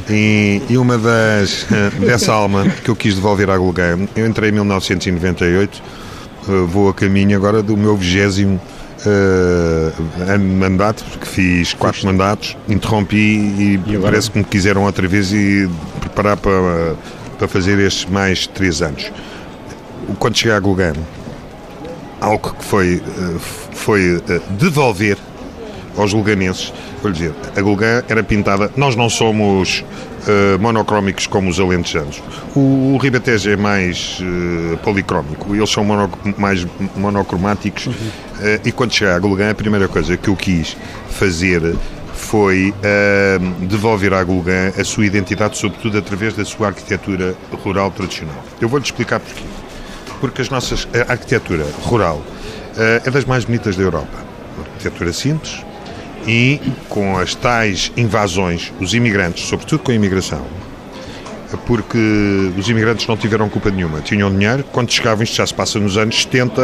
[0.10, 1.68] E, e, uma das
[2.00, 5.84] dessa alma que eu quis devolver à Gulgueia, eu entrei em 1998,
[6.48, 8.62] eh, vou a caminho agora do meu vigésimo
[9.06, 14.84] uh, ano de mandato, porque fiz quatro mandatos, interrompi e, e parece que me quiseram
[14.84, 16.96] outra vez e preparar para,
[17.38, 19.12] para fazer estes mais três anos.
[20.20, 20.94] Quando cheguei à Gulgueia,
[22.22, 23.40] algo que foi, eh,
[23.74, 24.22] foi
[24.58, 25.18] devolver
[25.98, 28.72] aos julganenses vou dizer, a Gulgã era pintada.
[28.76, 29.84] Nós não somos
[30.28, 32.22] uh, monocrómicos como os alentejanos.
[32.56, 37.88] O, o Ribatejo é mais uh, policrómico, eles são mono, mais monocromáticos.
[37.88, 37.94] Uhum.
[37.94, 40.76] Uh, e quando cheguei à Gulgã, a primeira coisa que eu quis
[41.10, 41.76] fazer
[42.14, 42.74] foi
[43.70, 48.44] devolver à Gulgã a sua identidade, sobretudo através da sua arquitetura rural tradicional.
[48.60, 49.44] Eu vou-lhe explicar porquê.
[50.20, 52.22] Porque as nossas, a arquitetura rural
[52.76, 54.18] é das mais bonitas da Europa.
[54.58, 55.64] Uma arquitetura simples,
[56.28, 56.60] e
[56.90, 60.46] com as tais invasões, os imigrantes, sobretudo com a imigração,
[61.66, 61.98] porque
[62.58, 65.98] os imigrantes não tiveram culpa nenhuma, tinham dinheiro, quando chegavam, isto já se passa nos
[65.98, 66.62] anos 70,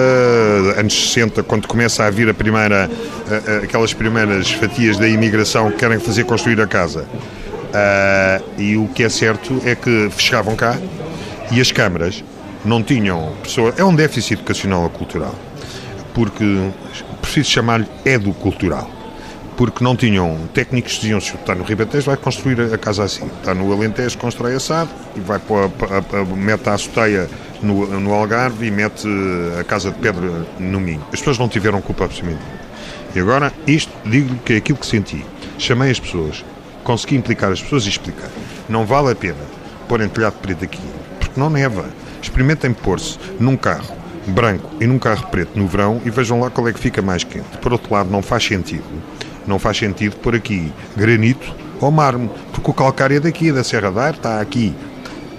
[0.78, 2.92] anos 60, quando começa a vir a primeira,
[3.64, 7.06] aquelas primeiras fatias da imigração que querem fazer construir a casa.
[7.74, 10.78] Uh, e o que é certo é que chegavam cá
[11.50, 12.24] e as câmaras
[12.64, 13.74] não tinham pessoa.
[13.76, 15.34] É um déficit educacional ou cultural,
[16.14, 16.70] porque
[17.20, 19.03] preciso chamar-lhe edu-cultural
[19.56, 23.26] porque não tinham técnicos que diziam se está no Ribatejo vai construir a casa assim,
[23.40, 27.30] está no Alentejo constrói assado e vai pôr a, a, a, mete a azoteia
[27.62, 29.08] no, no Algarve e mete
[29.60, 31.02] a casa de pedra no Minho.
[31.12, 32.44] As pessoas não tiveram culpa absolutamente
[33.16, 35.26] E agora, isto, digo-lhe que é aquilo que senti.
[35.58, 36.44] Chamei as pessoas,
[36.84, 38.30] consegui implicar as pessoas e explicar.
[38.68, 39.38] Não vale a pena
[39.88, 40.82] pôr telhado preto aqui,
[41.20, 41.86] porque não neva.
[42.22, 43.96] Experimentem pôr-se num carro
[44.28, 47.24] branco e num carro preto no verão e vejam lá qual é que fica mais
[47.24, 47.58] quente.
[47.62, 48.84] Por outro lado, não faz sentido
[49.48, 53.92] não faz sentido por aqui granito ou mármore, porque o calcário é daqui, da Serra
[53.92, 54.74] da Ar, está aqui.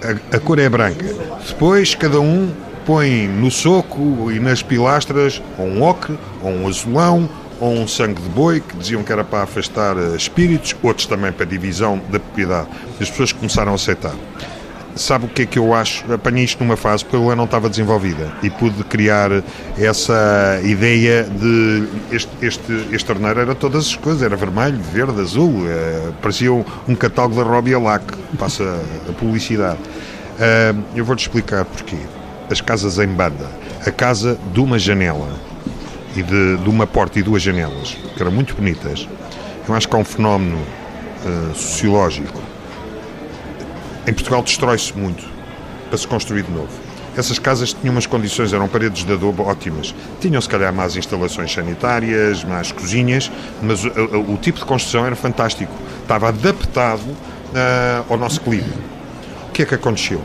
[0.03, 1.05] A, a cor é branca.
[1.47, 2.51] Depois, cada um
[2.85, 7.27] põe no soco e nas pilastras ou um ocre, ou um azulão,
[7.59, 11.31] ou um sangue de boi, que diziam que era para afastar eh, espíritos, outros também
[11.31, 12.67] para divisão da propriedade.
[12.99, 14.13] As pessoas começaram a aceitar
[14.95, 16.11] sabe o que é que eu acho?
[16.11, 19.29] Apanhei isto numa fase porque ela não estava desenvolvida e pude criar
[19.77, 25.67] essa ideia de este, este, este torneiro era todas as coisas, era vermelho, verde, azul,
[25.67, 28.03] é, parecia um, um catálogo da Robbie Lac,
[28.39, 28.63] passa
[29.07, 29.79] a publicidade.
[29.79, 31.97] Uh, eu vou-te explicar porquê.
[32.49, 33.49] As casas em banda,
[33.85, 35.29] a casa de uma janela
[36.15, 39.07] e de, de uma porta e duas janelas, que eram muito bonitas,
[39.67, 42.54] eu acho que é um fenómeno uh, sociológico
[44.07, 45.25] em Portugal destrói-se muito
[45.89, 46.69] para se construir de novo.
[47.17, 49.95] Essas casas tinham umas condições, eram paredes de adobe ótimas.
[50.19, 55.05] Tinham, se calhar, mais instalações sanitárias, mais cozinhas, mas o, o, o tipo de construção
[55.05, 55.71] era fantástico.
[56.01, 58.67] Estava adaptado uh, ao nosso clima.
[59.47, 60.21] O que é que aconteceu?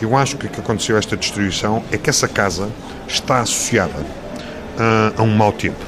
[0.00, 2.70] Eu acho que o que aconteceu a esta destruição é que essa casa
[3.06, 5.84] está associada uh, a um mau tempo.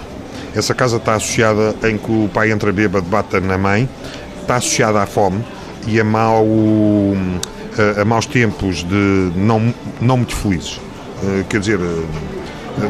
[0.55, 3.89] Essa casa está associada em que o pai entra bêbado, bata na mãe,
[4.43, 5.43] está associada à fome,
[5.87, 6.47] e a, mau,
[7.97, 10.77] a, a maus tempos de não, não muito felizes.
[11.23, 12.05] Uh, quer dizer, uh,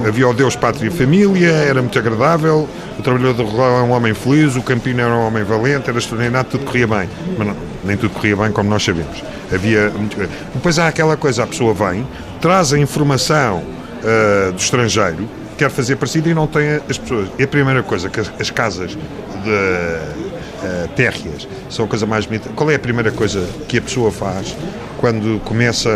[0.07, 4.15] Havia o Deus, Pátria e Família, era muito agradável, o trabalhador rural era um homem
[4.15, 7.09] feliz, o campino era um homem valente, era extraordinário, tudo corria bem.
[7.39, 9.23] Mas não, nem tudo corria bem, como nós sabemos.
[9.53, 10.17] Havia muito...
[10.53, 12.05] Depois há aquela coisa, a pessoa vem,
[12.41, 17.29] traz a informação uh, do estrangeiro, quer fazer parecido e não tem as pessoas.
[17.39, 20.26] É a primeira coisa que as, as casas de
[20.67, 22.51] uh, térreas são a coisa mais bonita.
[22.55, 24.57] Qual é a primeira coisa que a pessoa faz
[24.99, 25.91] quando começa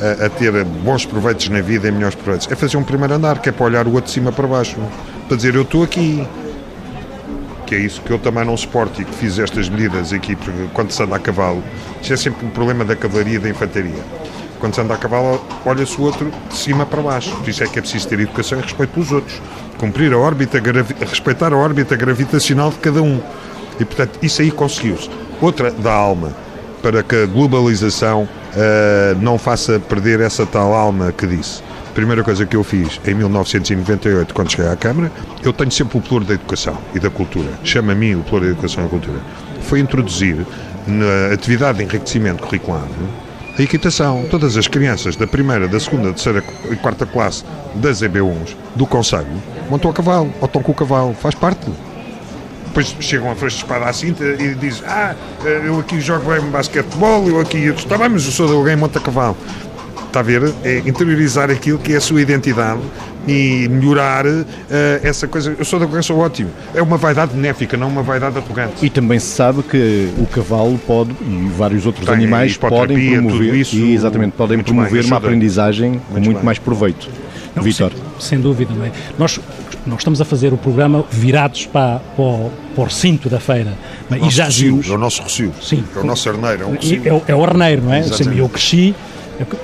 [0.00, 2.50] a, a, ter bons proveitos na vida e melhores proveitos?
[2.50, 4.76] É fazer um primeiro andar, que é para olhar o outro de cima para baixo,
[5.26, 6.26] para dizer eu estou aqui.
[7.66, 10.68] Que é isso que eu também não suporto e que fiz estas medidas aqui, porque
[10.72, 11.62] quando se anda a cavalo,
[12.00, 14.02] isso é sempre um problema da cavalaria e da infantaria
[14.58, 17.34] quando se anda a cavalo, olha-se o outro de cima para baixo.
[17.36, 19.40] Por isso é que é preciso ter educação e respeito pelos outros.
[19.78, 20.60] Cumprir a órbita,
[21.00, 23.20] respeitar a órbita gravitacional de cada um.
[23.78, 25.08] E, portanto, isso aí conseguiu-se.
[25.40, 26.34] Outra da alma,
[26.82, 31.62] para que a globalização uh, não faça perder essa tal alma que disse.
[31.88, 35.10] A primeira coisa que eu fiz em 1998, quando cheguei à Câmara,
[35.42, 37.50] eu tenho sempre o pluro da educação e da cultura.
[37.64, 39.18] Chama a mim o pluro da educação e da cultura.
[39.62, 40.46] Foi introduzir
[40.86, 42.84] na atividade de enriquecimento curricular
[43.58, 44.24] a equitação.
[44.30, 49.26] Todas as crianças da primeira, da segunda, terceira e quarta classe das EB1s do Conselho
[49.68, 51.68] montam a cavalo, ou estão com o cavalo, faz parte.
[52.68, 56.40] Depois chegam a frente de espada à cinta e dizem: Ah, eu aqui jogo bem
[56.50, 57.66] basquetebol, eu aqui.
[57.68, 59.36] Está bem, mas eu sou de alguém monta a cavalo.
[60.06, 60.54] Está a ver?
[60.64, 62.80] É interiorizar aquilo que é a sua identidade
[63.28, 64.46] e melhorar uh,
[65.02, 65.54] essa coisa.
[65.58, 66.50] Eu sou da eu sou ótimo.
[66.74, 68.84] É uma vaidade benéfica, não uma vaidade arrogante.
[68.84, 73.54] E também se sabe que o cavalo pode, e vários outros Tem, animais podem promover,
[73.54, 77.08] isso, e exatamente, podem promover bem, uma aprendizagem muito com muito mais proveito.
[77.54, 77.92] Não, Vitor.
[78.18, 78.92] Sem, dúvida, não é?
[79.18, 79.40] Nós,
[79.86, 83.72] nós estamos a fazer o programa virados para, para, o, para o recinto da feira.
[84.10, 84.26] É?
[84.26, 84.88] E já vimos.
[84.88, 85.64] É o nosso recinto.
[85.64, 85.84] Sim.
[85.94, 86.62] É o nosso arneiro.
[86.62, 88.00] É, um é, o, é o arneiro, não é?
[88.00, 88.38] Exatamente.
[88.38, 88.94] Eu cresci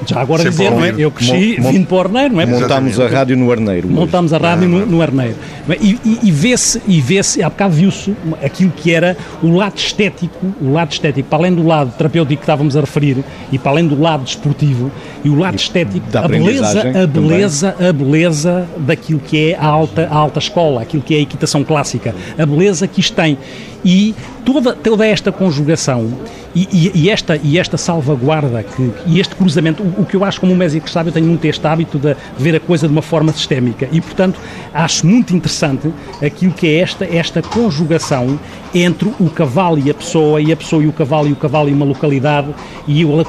[0.06, 0.94] já agora Sempre dizer, não é?
[0.96, 2.46] eu cresci Mont, vindo para o Arneiro, não é?
[2.46, 3.88] Montámos a rádio no Arneiro.
[3.88, 5.34] Montámos a rádio no, no Arneiro.
[5.80, 10.54] E, e, e vê-se, e vê-se, há bocado viu-se aquilo que era o lado estético,
[10.60, 13.86] o lado estético, para além do lado terapêutico que estávamos a referir, e para além
[13.86, 14.90] do lado desportivo,
[15.24, 17.88] e o lado estético, a beleza, a beleza, também.
[17.88, 21.64] a beleza daquilo que é a alta, a alta escola, aquilo que é a equitação
[21.64, 23.38] clássica, a beleza que isto tem.
[23.84, 26.10] E toda, toda esta conjugação
[26.54, 30.24] e, e, e, esta, e esta salvaguarda que, e este cruzamento, o, o que eu
[30.24, 32.92] acho como um médico sabe, eu tenho muito este hábito de ver a coisa de
[32.92, 34.38] uma forma sistémica e, portanto,
[34.72, 35.92] acho muito interessante
[36.24, 38.38] aquilo que é esta, esta conjugação
[38.72, 41.68] entre o cavalo e a pessoa, e a pessoa e o cavalo, e o cavalo
[41.68, 42.48] e uma localidade,
[42.86, 43.24] e o,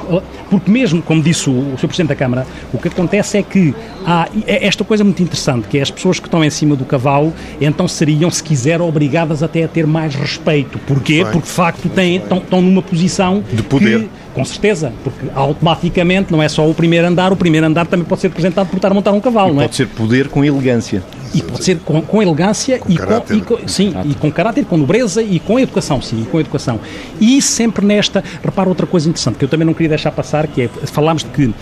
[0.50, 1.88] porque mesmo, como disse o, o Sr.
[1.88, 3.74] Presidente da Câmara, o que acontece é que
[4.06, 6.86] há é esta coisa muito interessante, que é as pessoas que estão em cima do
[6.86, 10.45] cavalo, então seriam, se quiser, obrigadas até a ter mais respeito.
[10.88, 11.24] Porquê?
[11.24, 14.02] Porque, de facto, têm, estão, estão numa posição de poder.
[14.02, 18.06] Que, com certeza, porque automaticamente não é só o primeiro andar, o primeiro andar também
[18.06, 19.64] pode ser representado por estar a montar um cavalo, e não é?
[19.64, 21.02] Pode ser poder com elegância.
[21.34, 24.66] E pode ser com, com elegância com e, com, e, com, sim, e com caráter,
[24.66, 26.80] com nobreza e com educação, sim, e com educação.
[27.20, 30.64] E sempre nesta, repara outra coisa interessante que eu também não queria deixar passar, que
[30.64, 31.54] é, falámos de que uh,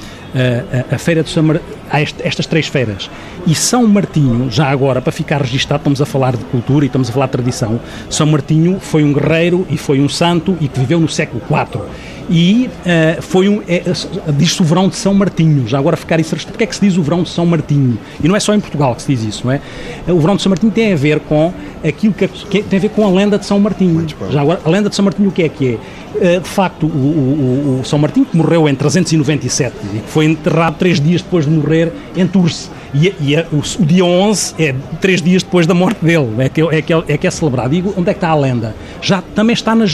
[0.92, 1.60] a, a, feira de São Mar...
[1.92, 3.10] há este, estas três feiras
[3.46, 7.10] e São Martinho, já agora, para ficar registado, estamos a falar de cultura e estamos
[7.10, 10.80] a falar de tradição, São Martinho foi um guerreiro e foi um santo e que
[10.80, 11.84] viveu no século IV
[12.30, 13.84] e uh, foi um, é,
[14.38, 16.98] diz-se o verão de São Martinho, já agora ficar isso, porque é que se diz
[16.98, 17.98] o verão de São Martinho?
[18.24, 19.62] E não é só em Portugal que se diz isso, não é?
[20.08, 21.54] O verão de São Martinho tem a ver com
[21.86, 24.06] aquilo que, que tem a ver com a lenda de São Martinho.
[24.30, 26.38] Já agora, a lenda de São Martinho o que é que é?
[26.38, 30.26] Uh, de facto, o, o, o, São Martinho que morreu em 397 e que foi
[30.26, 34.76] enterrado três dias depois de morrer em Tours e, e o, o, dia 11 é
[35.02, 37.74] três dias depois da morte dele, é que é, que é, é, que é celebrado.
[37.74, 38.76] E onde é que está a lenda?
[39.02, 39.86] Já também está na,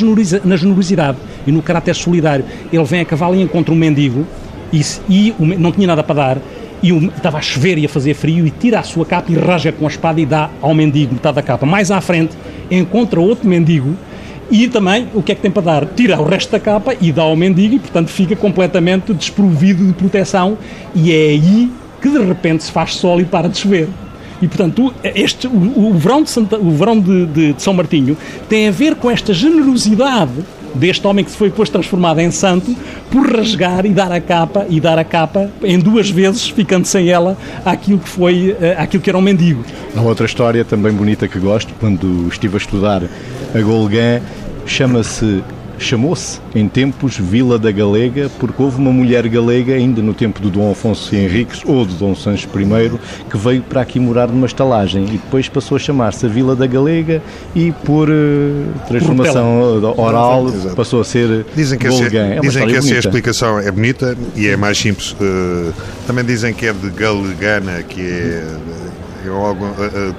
[0.43, 2.45] na generosidade e no caráter solidário.
[2.71, 4.27] Ele vem a cavalo e encontra um mendigo
[4.71, 6.38] e, e não tinha nada para dar
[6.81, 9.35] e o, estava a chover e a fazer frio e tira a sua capa e
[9.35, 11.65] rasga com a espada e dá ao mendigo metade da capa.
[11.65, 12.35] Mais à frente
[12.69, 13.95] encontra outro mendigo
[14.51, 15.85] e também o que é que tem para dar?
[15.85, 19.93] Tira o resto da capa e dá ao mendigo e portanto fica completamente desprovido de
[19.93, 20.57] proteção
[20.95, 23.89] e é aí que de repente se faz sol e para de chover.
[24.41, 28.17] E, portanto, este, o, o verão, de, Santa, o verão de, de, de, São Martinho
[28.47, 30.31] tem a ver com esta generosidade
[30.73, 32.75] deste homem que se foi depois transformado em santo
[33.12, 37.09] por rasgar e dar a capa e dar a capa em duas vezes ficando sem
[37.09, 37.35] ela
[37.65, 39.65] àquilo que foi eh, àquilo que era um mendigo.
[39.95, 43.01] Há outra história também bonita que gosto quando estive a estudar
[43.53, 44.21] a Golgã
[44.65, 45.43] chama-se
[45.80, 50.50] Chamou-se, em tempos, Vila da Galega, porque houve uma mulher galega, ainda no tempo do
[50.50, 55.06] Dom Afonso Henriques ou do Dom Sancho I, que veio para aqui morar numa estalagem
[55.06, 57.22] e depois passou a chamar-se a Vila da Galega
[57.56, 58.13] e por uh,
[58.88, 60.76] transformação por oral Exato.
[60.76, 62.26] passou a ser Dizem que, Golgã.
[62.26, 65.12] é, dizem que essa explicação é bonita e é mais simples.
[65.13, 65.74] Uh,
[66.06, 68.44] também dizem que é de Galegana, que é
[69.27, 69.65] algo,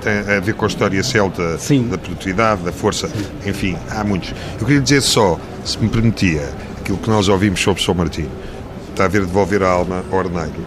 [0.03, 1.89] tem a ver com a história celta Sim.
[1.89, 3.11] da produtividade, da força,
[3.47, 4.35] enfim, há muitos.
[4.61, 8.31] Eu queria dizer só, se me permitia, aquilo que nós ouvimos sobre São Martinho,
[8.91, 10.65] está a ver devolver a alma ao Orneiro,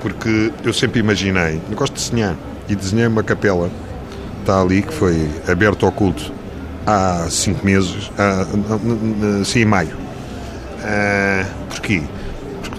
[0.00, 2.36] porque eu sempre imaginei, eu gosto de desenhar,
[2.68, 3.70] e desenhei uma capela,
[4.40, 6.32] está ali, que foi aberto ao culto
[6.86, 8.10] há cinco meses,
[9.44, 9.96] sim, em maio.
[10.84, 12.02] Uh, porquê?
[12.60, 12.78] Porque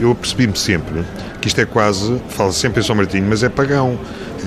[0.00, 1.04] eu percebi-me sempre
[1.40, 3.98] que isto é quase, fala sempre em São Martinho, mas é pagão.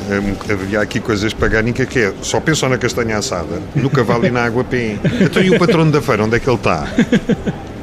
[0.09, 4.31] É, havia aqui coisas pagânicas que é só pensam na castanha assada, no cavalo e
[4.31, 4.97] na água pé.
[5.21, 6.87] Então e o patrono da feira, onde é que ele está?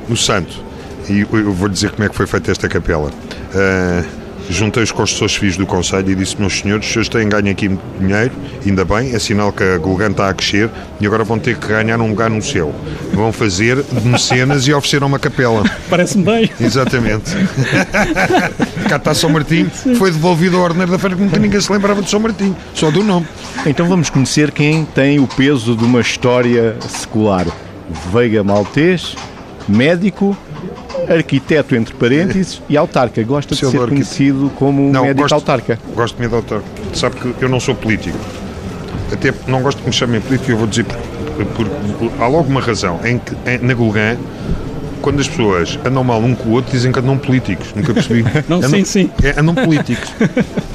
[0.08, 0.64] No Santo.
[1.08, 3.10] E eu vou dizer como é que foi feita esta capela.
[3.10, 4.19] Uh,
[4.52, 7.68] juntei os construtores civis do Conselho e disse, meus senhores, os senhores têm ganho aqui
[7.98, 8.32] dinheiro,
[8.66, 10.68] ainda bem, é sinal que a Golgan está a crescer
[11.00, 12.74] e agora vão ter que ganhar um lugar no céu.
[13.12, 15.62] Vão fazer mecenas e oferecer uma capela.
[15.88, 16.50] Parece-me bem.
[16.60, 17.30] Exatamente.
[18.88, 22.02] Cá está São Martinho, foi devolvido ao ordeneiro da feira que nunca ninguém se lembrava
[22.02, 23.26] de São Martinho, só do nome.
[23.64, 27.46] Então vamos conhecer quem tem o peso de uma história secular.
[28.12, 29.14] Veiga Maltês,
[29.68, 30.36] médico,
[31.08, 33.22] arquiteto entre parênteses e autarca.
[33.22, 33.88] Gosta de ser arquiteto.
[33.88, 35.78] conhecido como não, médico gosto, autarca.
[35.94, 36.64] Gosto de medo autarca.
[36.94, 38.18] Sabe que eu não sou político.
[39.12, 40.86] Até não gosto que me chamem político, eu vou dizer
[41.54, 43.00] por, por, há logo uma razão.
[43.04, 44.16] Em que, em, na Gulgã,
[45.00, 47.72] quando as pessoas andam mal um com o outro, dizem que andam políticos.
[47.74, 48.24] Nunca percebi.
[48.48, 49.10] não, andam, sim, sim.
[49.22, 50.12] É, andam políticos.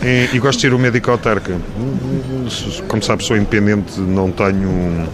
[0.03, 1.55] é, e gosto de ser o médico autarca.
[2.87, 5.07] Como sabe, sou independente, não tenho.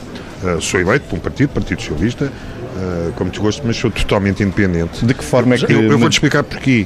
[0.43, 2.31] Uh, sou eleito por um partido, Partido Socialista,
[2.75, 5.05] uh, com muito gosto, mas sou totalmente independente.
[5.05, 5.71] De que forma é que...
[5.71, 6.85] Eu, eu vou-te explicar porquê.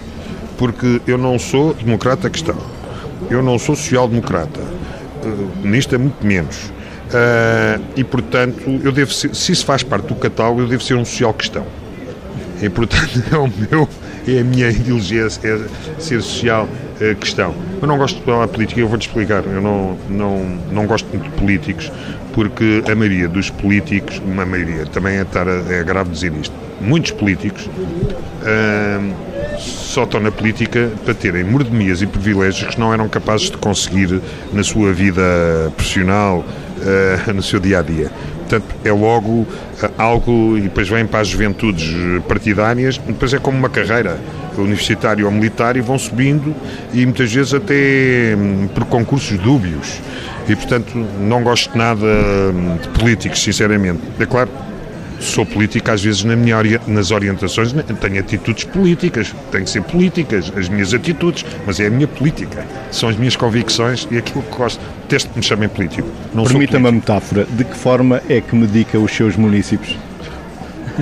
[0.58, 2.58] Porque eu não sou democrata cristão.
[3.30, 4.60] Eu não sou social-democrata.
[4.60, 6.72] Uh, nisto é muito menos.
[7.06, 10.96] Uh, e, portanto, eu devo ser, se isso faz parte do catálogo, eu devo ser
[10.96, 11.66] um social-cristão.
[12.62, 13.88] E, portanto, é o meu
[14.28, 15.30] é a minha ideologia é
[16.00, 17.54] ser social uh, cristão.
[17.82, 19.44] Eu não gosto de falar política, eu vou-te explicar.
[19.46, 20.40] Eu não, não,
[20.72, 21.92] não gosto muito de políticos,
[22.36, 26.54] porque a maioria dos políticos, uma maioria, também é, estar a, é grave dizer isto,
[26.82, 33.08] muitos políticos uh, só estão na política para terem mordomias e privilégios que não eram
[33.08, 34.22] capazes de conseguir
[34.52, 38.12] na sua vida profissional, uh, no seu dia a dia.
[38.40, 39.48] Portanto, é logo uh,
[39.98, 41.96] algo, e depois vem para as juventudes
[42.28, 44.20] partidárias, depois é como uma carreira
[44.58, 46.54] universitária ou militar e vão subindo
[46.94, 50.02] e muitas vezes até um, por concursos dúbios.
[50.48, 54.00] E, portanto, não gosto nada hum, de políticos, sinceramente.
[54.20, 54.50] É claro,
[55.20, 59.82] sou político às vezes na minha, nas orientações, né, tenho atitudes políticas, tenho que ser
[59.84, 64.44] políticas, as minhas atitudes, mas é a minha política, são as minhas convicções e aquilo
[64.44, 64.80] que gosto.
[65.08, 66.08] Teste que me chamem político.
[66.48, 69.98] Permita-me a metáfora, de que forma é que medica os seus municípios?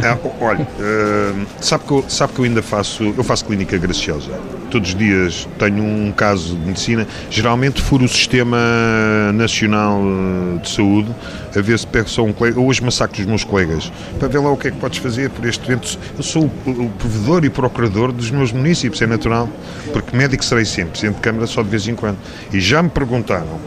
[0.01, 4.31] É, olha, uh, sabe, que eu, sabe que eu ainda faço, eu faço clínica graciosa.
[4.71, 7.07] Todos os dias tenho um caso de medicina.
[7.29, 8.57] Geralmente furo o Sistema
[9.33, 11.13] Nacional eh, de Saúde
[11.55, 12.59] a ver se pego só um colega.
[12.59, 15.45] Hoje massacro os meus colegas para ver lá o que é que podes fazer por
[15.45, 15.99] este evento.
[16.17, 19.47] Eu sou o, o provedor e procurador dos meus municípios, é natural,
[19.91, 22.17] porque médico serei sempre, presidente de Câmara só de vez em quando.
[22.51, 23.59] E já me perguntaram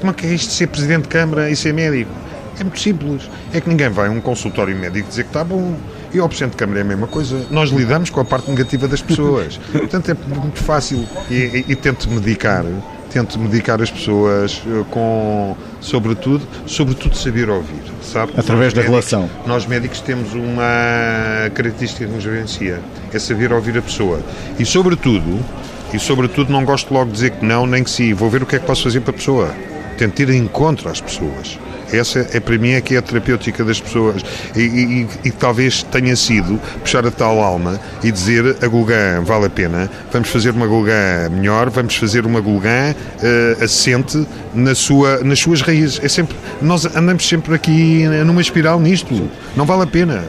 [0.00, 2.10] como é que é isto de ser presidente de Câmara e ser médico?
[2.58, 3.30] É muito simples.
[3.52, 5.76] É que ninguém vai a um consultório médico dizer que está bom.
[6.12, 7.46] E ao Presidente de Câmara é a mesma coisa.
[7.50, 9.58] Nós lidamos com a parte negativa das pessoas.
[9.70, 11.04] Portanto, é muito fácil.
[11.30, 12.64] E, e, e tento medicar,
[13.10, 18.32] tento medicar as pessoas eh, com, sobretudo, sobretudo saber ouvir, sabe?
[18.36, 19.30] Através da médicos, relação.
[19.46, 22.80] Nós médicos temos uma característica que nos vencia,
[23.12, 24.20] é saber ouvir a pessoa.
[24.58, 25.44] E sobretudo,
[25.92, 28.12] e sobretudo não gosto logo de dizer que não, nem que sim.
[28.14, 29.54] Vou ver o que é que posso fazer para a pessoa.
[29.96, 31.58] Tento ir encontro às pessoas.
[31.92, 34.22] Essa é para mim é que é a terapêutica das pessoas
[34.54, 39.46] e, e, e talvez tenha sido puxar a tal alma e dizer a Gulgã vale
[39.46, 45.18] a pena, vamos fazer uma Gulgã melhor, vamos fazer uma Gulgã uh, assente na sua,
[45.24, 46.00] nas suas raízes.
[46.02, 50.24] É sempre, nós andamos sempre aqui numa espiral nisto, não vale a pena.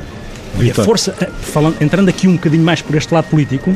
[0.59, 3.75] E a força, eh, falando, entrando aqui um bocadinho mais por este lado político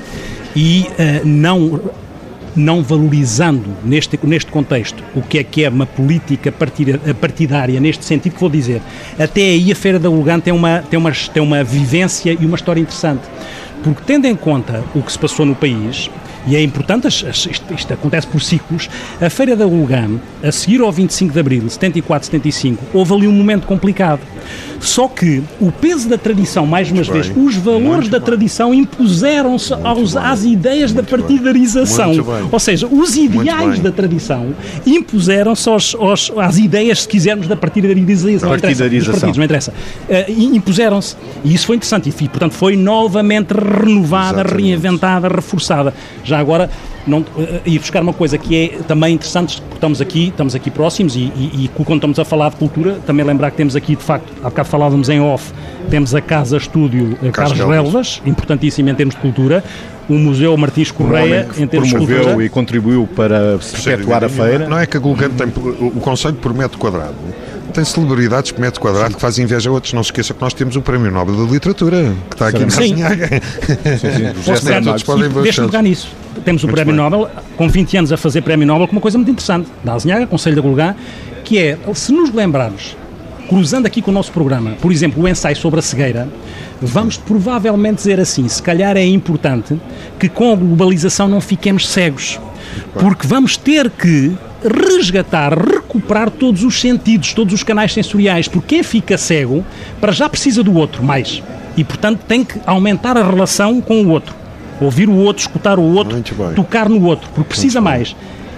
[0.56, 1.80] e uh, não
[2.56, 8.34] não valorizando neste, neste contexto o que é que é uma política partidária neste sentido
[8.34, 8.82] que vou dizer.
[9.20, 12.56] Até aí a Feira da Lugan tem uma, tem, uma, tem uma vivência e uma
[12.56, 13.24] história interessante,
[13.84, 16.10] porque tendo em conta o que se passou no país,
[16.46, 18.90] e é importante, isto, isto, acontece por ciclos,
[19.22, 23.32] a Feira da Ulgam, a seguir ao 25 de Abril, 74, 75, houve ali um
[23.32, 24.20] momento complicado.
[24.80, 28.26] Só que o peso da tradição, mais uma vez, os valores da bem.
[28.26, 29.74] tradição impuseram-se
[30.22, 32.14] às ideias da partidarização.
[32.52, 34.54] Ou seja, os ideais da tradição
[34.86, 35.70] impuseram-se
[36.38, 38.50] às ideias, se quisermos, da partidarização.
[38.50, 39.14] Partidarização.
[39.14, 39.74] Partidos, não interessa.
[40.10, 41.16] Uh, impuseram-se.
[41.44, 42.10] E isso foi interessante.
[42.10, 44.68] E, portanto, foi novamente renovada, Exatamente.
[44.68, 45.94] reinventada, reforçada.
[46.24, 46.70] Já agora,
[47.06, 47.26] não,
[47.66, 51.20] ir buscar uma coisa que é também interessante, porque estamos aqui, estamos aqui próximos e,
[51.20, 54.32] e, e, quando estamos a falar de cultura, também lembrar que temos aqui, de facto,
[54.42, 55.52] há bocado falávamos em off,
[55.90, 59.64] temos a Casa Estúdio eh, Carlos Relvas, importantíssimo em termos de cultura,
[60.10, 62.44] o Museu Martins Correia, um em termos de cultura.
[62.44, 64.68] e contribuiu para perpetuar a feira.
[64.68, 67.16] Não é que a Gulgante tem o conceito por metro quadrado
[67.74, 69.94] tem celebridades por metro quadrado que fazem inveja a outros.
[69.94, 72.68] Não se esqueça que nós temos o Prémio Nobel da Literatura, que está aqui na
[72.68, 73.30] Azinhaga.
[75.44, 76.10] Deixa-me pegar nisso.
[76.46, 77.04] Temos o Muito Prémio bem.
[77.04, 80.28] Nobel, com 20 anos a fazer Prémio Nobel, com uma coisa muito interessante, da Azinhaga,
[80.28, 80.96] Conselho da Gulgã,
[81.44, 82.96] que é, se nos lembrarmos,
[83.50, 86.28] cruzando aqui com o nosso programa, por exemplo, o ensaio sobre a cegueira,
[86.82, 89.80] vamos provavelmente dizer assim: se calhar é importante
[90.20, 92.40] que com a globalização não fiquemos cegos,
[92.94, 98.84] porque vamos ter que resgatar, recuperar todos os sentidos, todos os canais sensoriais, porque quem
[98.84, 99.66] fica cego
[100.00, 101.42] para já precisa do outro mais
[101.76, 104.36] e, portanto, tem que aumentar a relação com o outro.
[104.80, 106.22] Ouvir o outro, escutar o outro,
[106.56, 108.16] tocar no outro, porque precisa mais.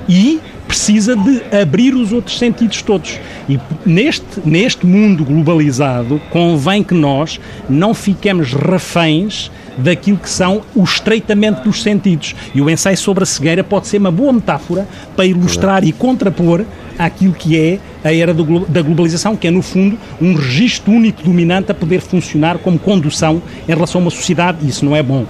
[0.07, 3.19] E precisa de abrir os outros sentidos todos.
[3.47, 7.39] E neste, neste mundo globalizado, convém que nós
[7.69, 12.35] não fiquemos reféns daquilo que são o estreitamento dos sentidos.
[12.53, 16.63] E o ensaio sobre a cegueira pode ser uma boa metáfora para ilustrar e contrapor
[16.97, 21.23] aquilo que é a era do, da globalização, que é, no fundo, um registro único
[21.23, 25.03] dominante a poder funcionar como condução em relação a uma sociedade, e isso não é
[25.03, 25.25] bom.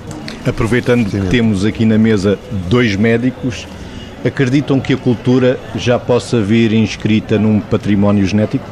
[0.46, 2.38] Aproveitando Sim, que temos aqui na mesa
[2.70, 3.66] dois médicos,
[4.24, 8.66] acreditam que a cultura já possa vir inscrita num património genético?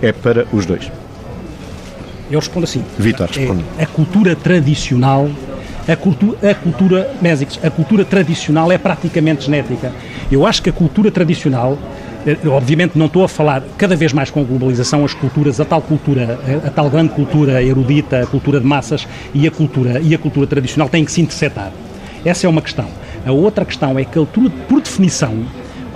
[0.00, 0.90] É para os dois.
[2.30, 2.84] Eu respondo assim.
[2.98, 3.64] Vitor, responde.
[3.78, 5.28] É, a cultura tradicional,
[5.86, 9.92] a cultura, a cultura, Mésicos, a cultura tradicional é praticamente genética.
[10.30, 11.78] Eu acho que a cultura tradicional,
[12.26, 15.64] eh, obviamente não estou a falar cada vez mais com a globalização, as culturas, a
[15.64, 20.00] tal cultura, a, a tal grande cultura erudita, a cultura de massas e a cultura,
[20.00, 21.72] e a cultura tradicional têm que se interceptar.
[22.24, 22.86] Essa é uma questão.
[23.24, 25.34] A outra questão é que a cultura, por definição,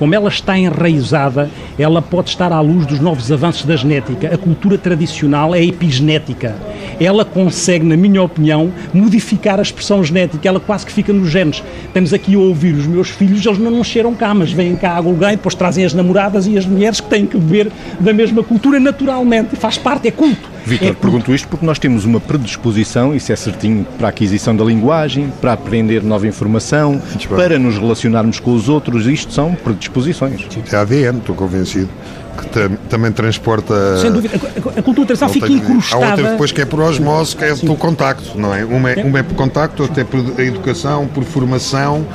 [0.03, 1.49] como ela está enraizada,
[1.79, 4.35] ela pode estar à luz dos novos avanços da genética.
[4.35, 6.57] A cultura tradicional é epigenética.
[6.99, 10.49] Ela consegue, na minha opinião, modificar a expressão genética.
[10.49, 11.63] Ela quase que fica nos genes.
[11.87, 15.01] Estamos aqui a ouvir os meus filhos, eles não nasceram cá, mas vêm cá a
[15.01, 18.43] Golgã e depois trazem as namoradas e as mulheres que têm que beber da mesma
[18.43, 19.55] cultura naturalmente.
[19.55, 20.51] Faz parte, é culto.
[20.65, 24.55] Vitor, é pergunto isto porque nós temos uma predisposição, isso é certinho, para a aquisição
[24.55, 29.07] da linguagem, para aprender nova informação, para nos relacionarmos com os outros.
[29.07, 30.47] Isto são predisposições.
[30.73, 31.89] É ADN, estou convencido
[32.37, 33.99] que tam, também transporta.
[33.99, 36.05] Sem dúvida, a, a cultura tradicional fica incrustada.
[36.05, 38.64] Há outra depois que é por osmose, que é pelo contacto, não é?
[38.64, 42.07] Uma é, uma é por contacto, outra é por educação, por formação.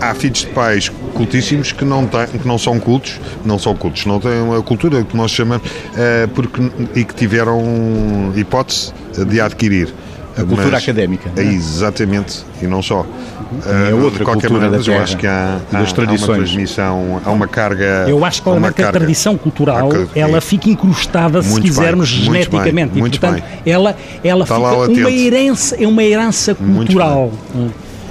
[0.00, 4.06] Há filhos de pais cultíssimos que não, têm, que não são cultos, não são cultos,
[4.06, 6.60] não têm uma cultura que nós chamamos, é, porque,
[6.94, 8.92] e que tiveram hipótese
[9.26, 9.92] de adquirir.
[10.36, 11.30] A cultura Mas, académica.
[11.36, 13.06] É, exatamente, e não só.
[13.88, 16.28] É outra cultura maneira, da terra, eu acho que há, há, das tradições.
[16.28, 18.06] há uma transmissão, há uma carga.
[18.08, 22.94] Eu acho que, uma que a tradição cultural ela fica incrustada, se quisermos, bem, geneticamente.
[22.94, 23.72] Bem, e, portanto, bem.
[23.72, 27.32] ela, ela fica uma herança, é uma herança cultural.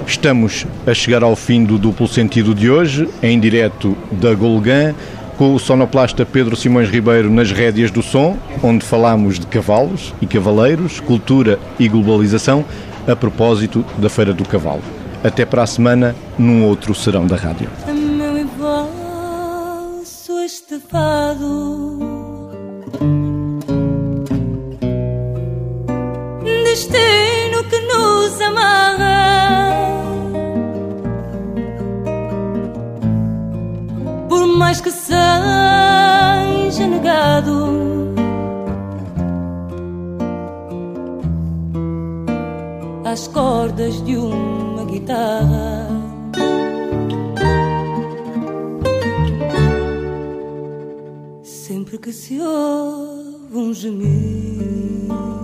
[0.06, 4.94] Estamos a chegar ao fim do duplo sentido de hoje, em direto da Golgã
[5.36, 10.26] com o sonoplasta Pedro Simões Ribeiro nas rédeas do som, onde falamos de cavalos e
[10.26, 12.64] cavaleiros, cultura e globalização,
[13.06, 14.82] a propósito da Feira do Cavalo.
[15.22, 17.68] Até para a semana, num outro Serão da Rádio.
[43.14, 45.86] As cordas de um guitarra.
[51.44, 55.43] Sempre que se ouve um gemido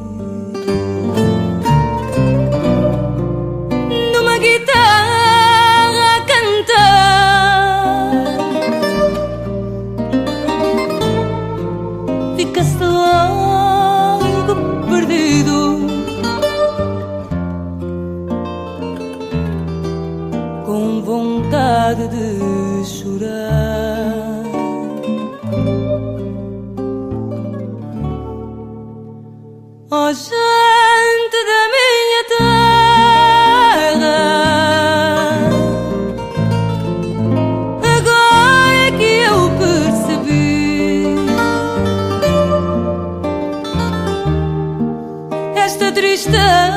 [46.01, 46.71] triste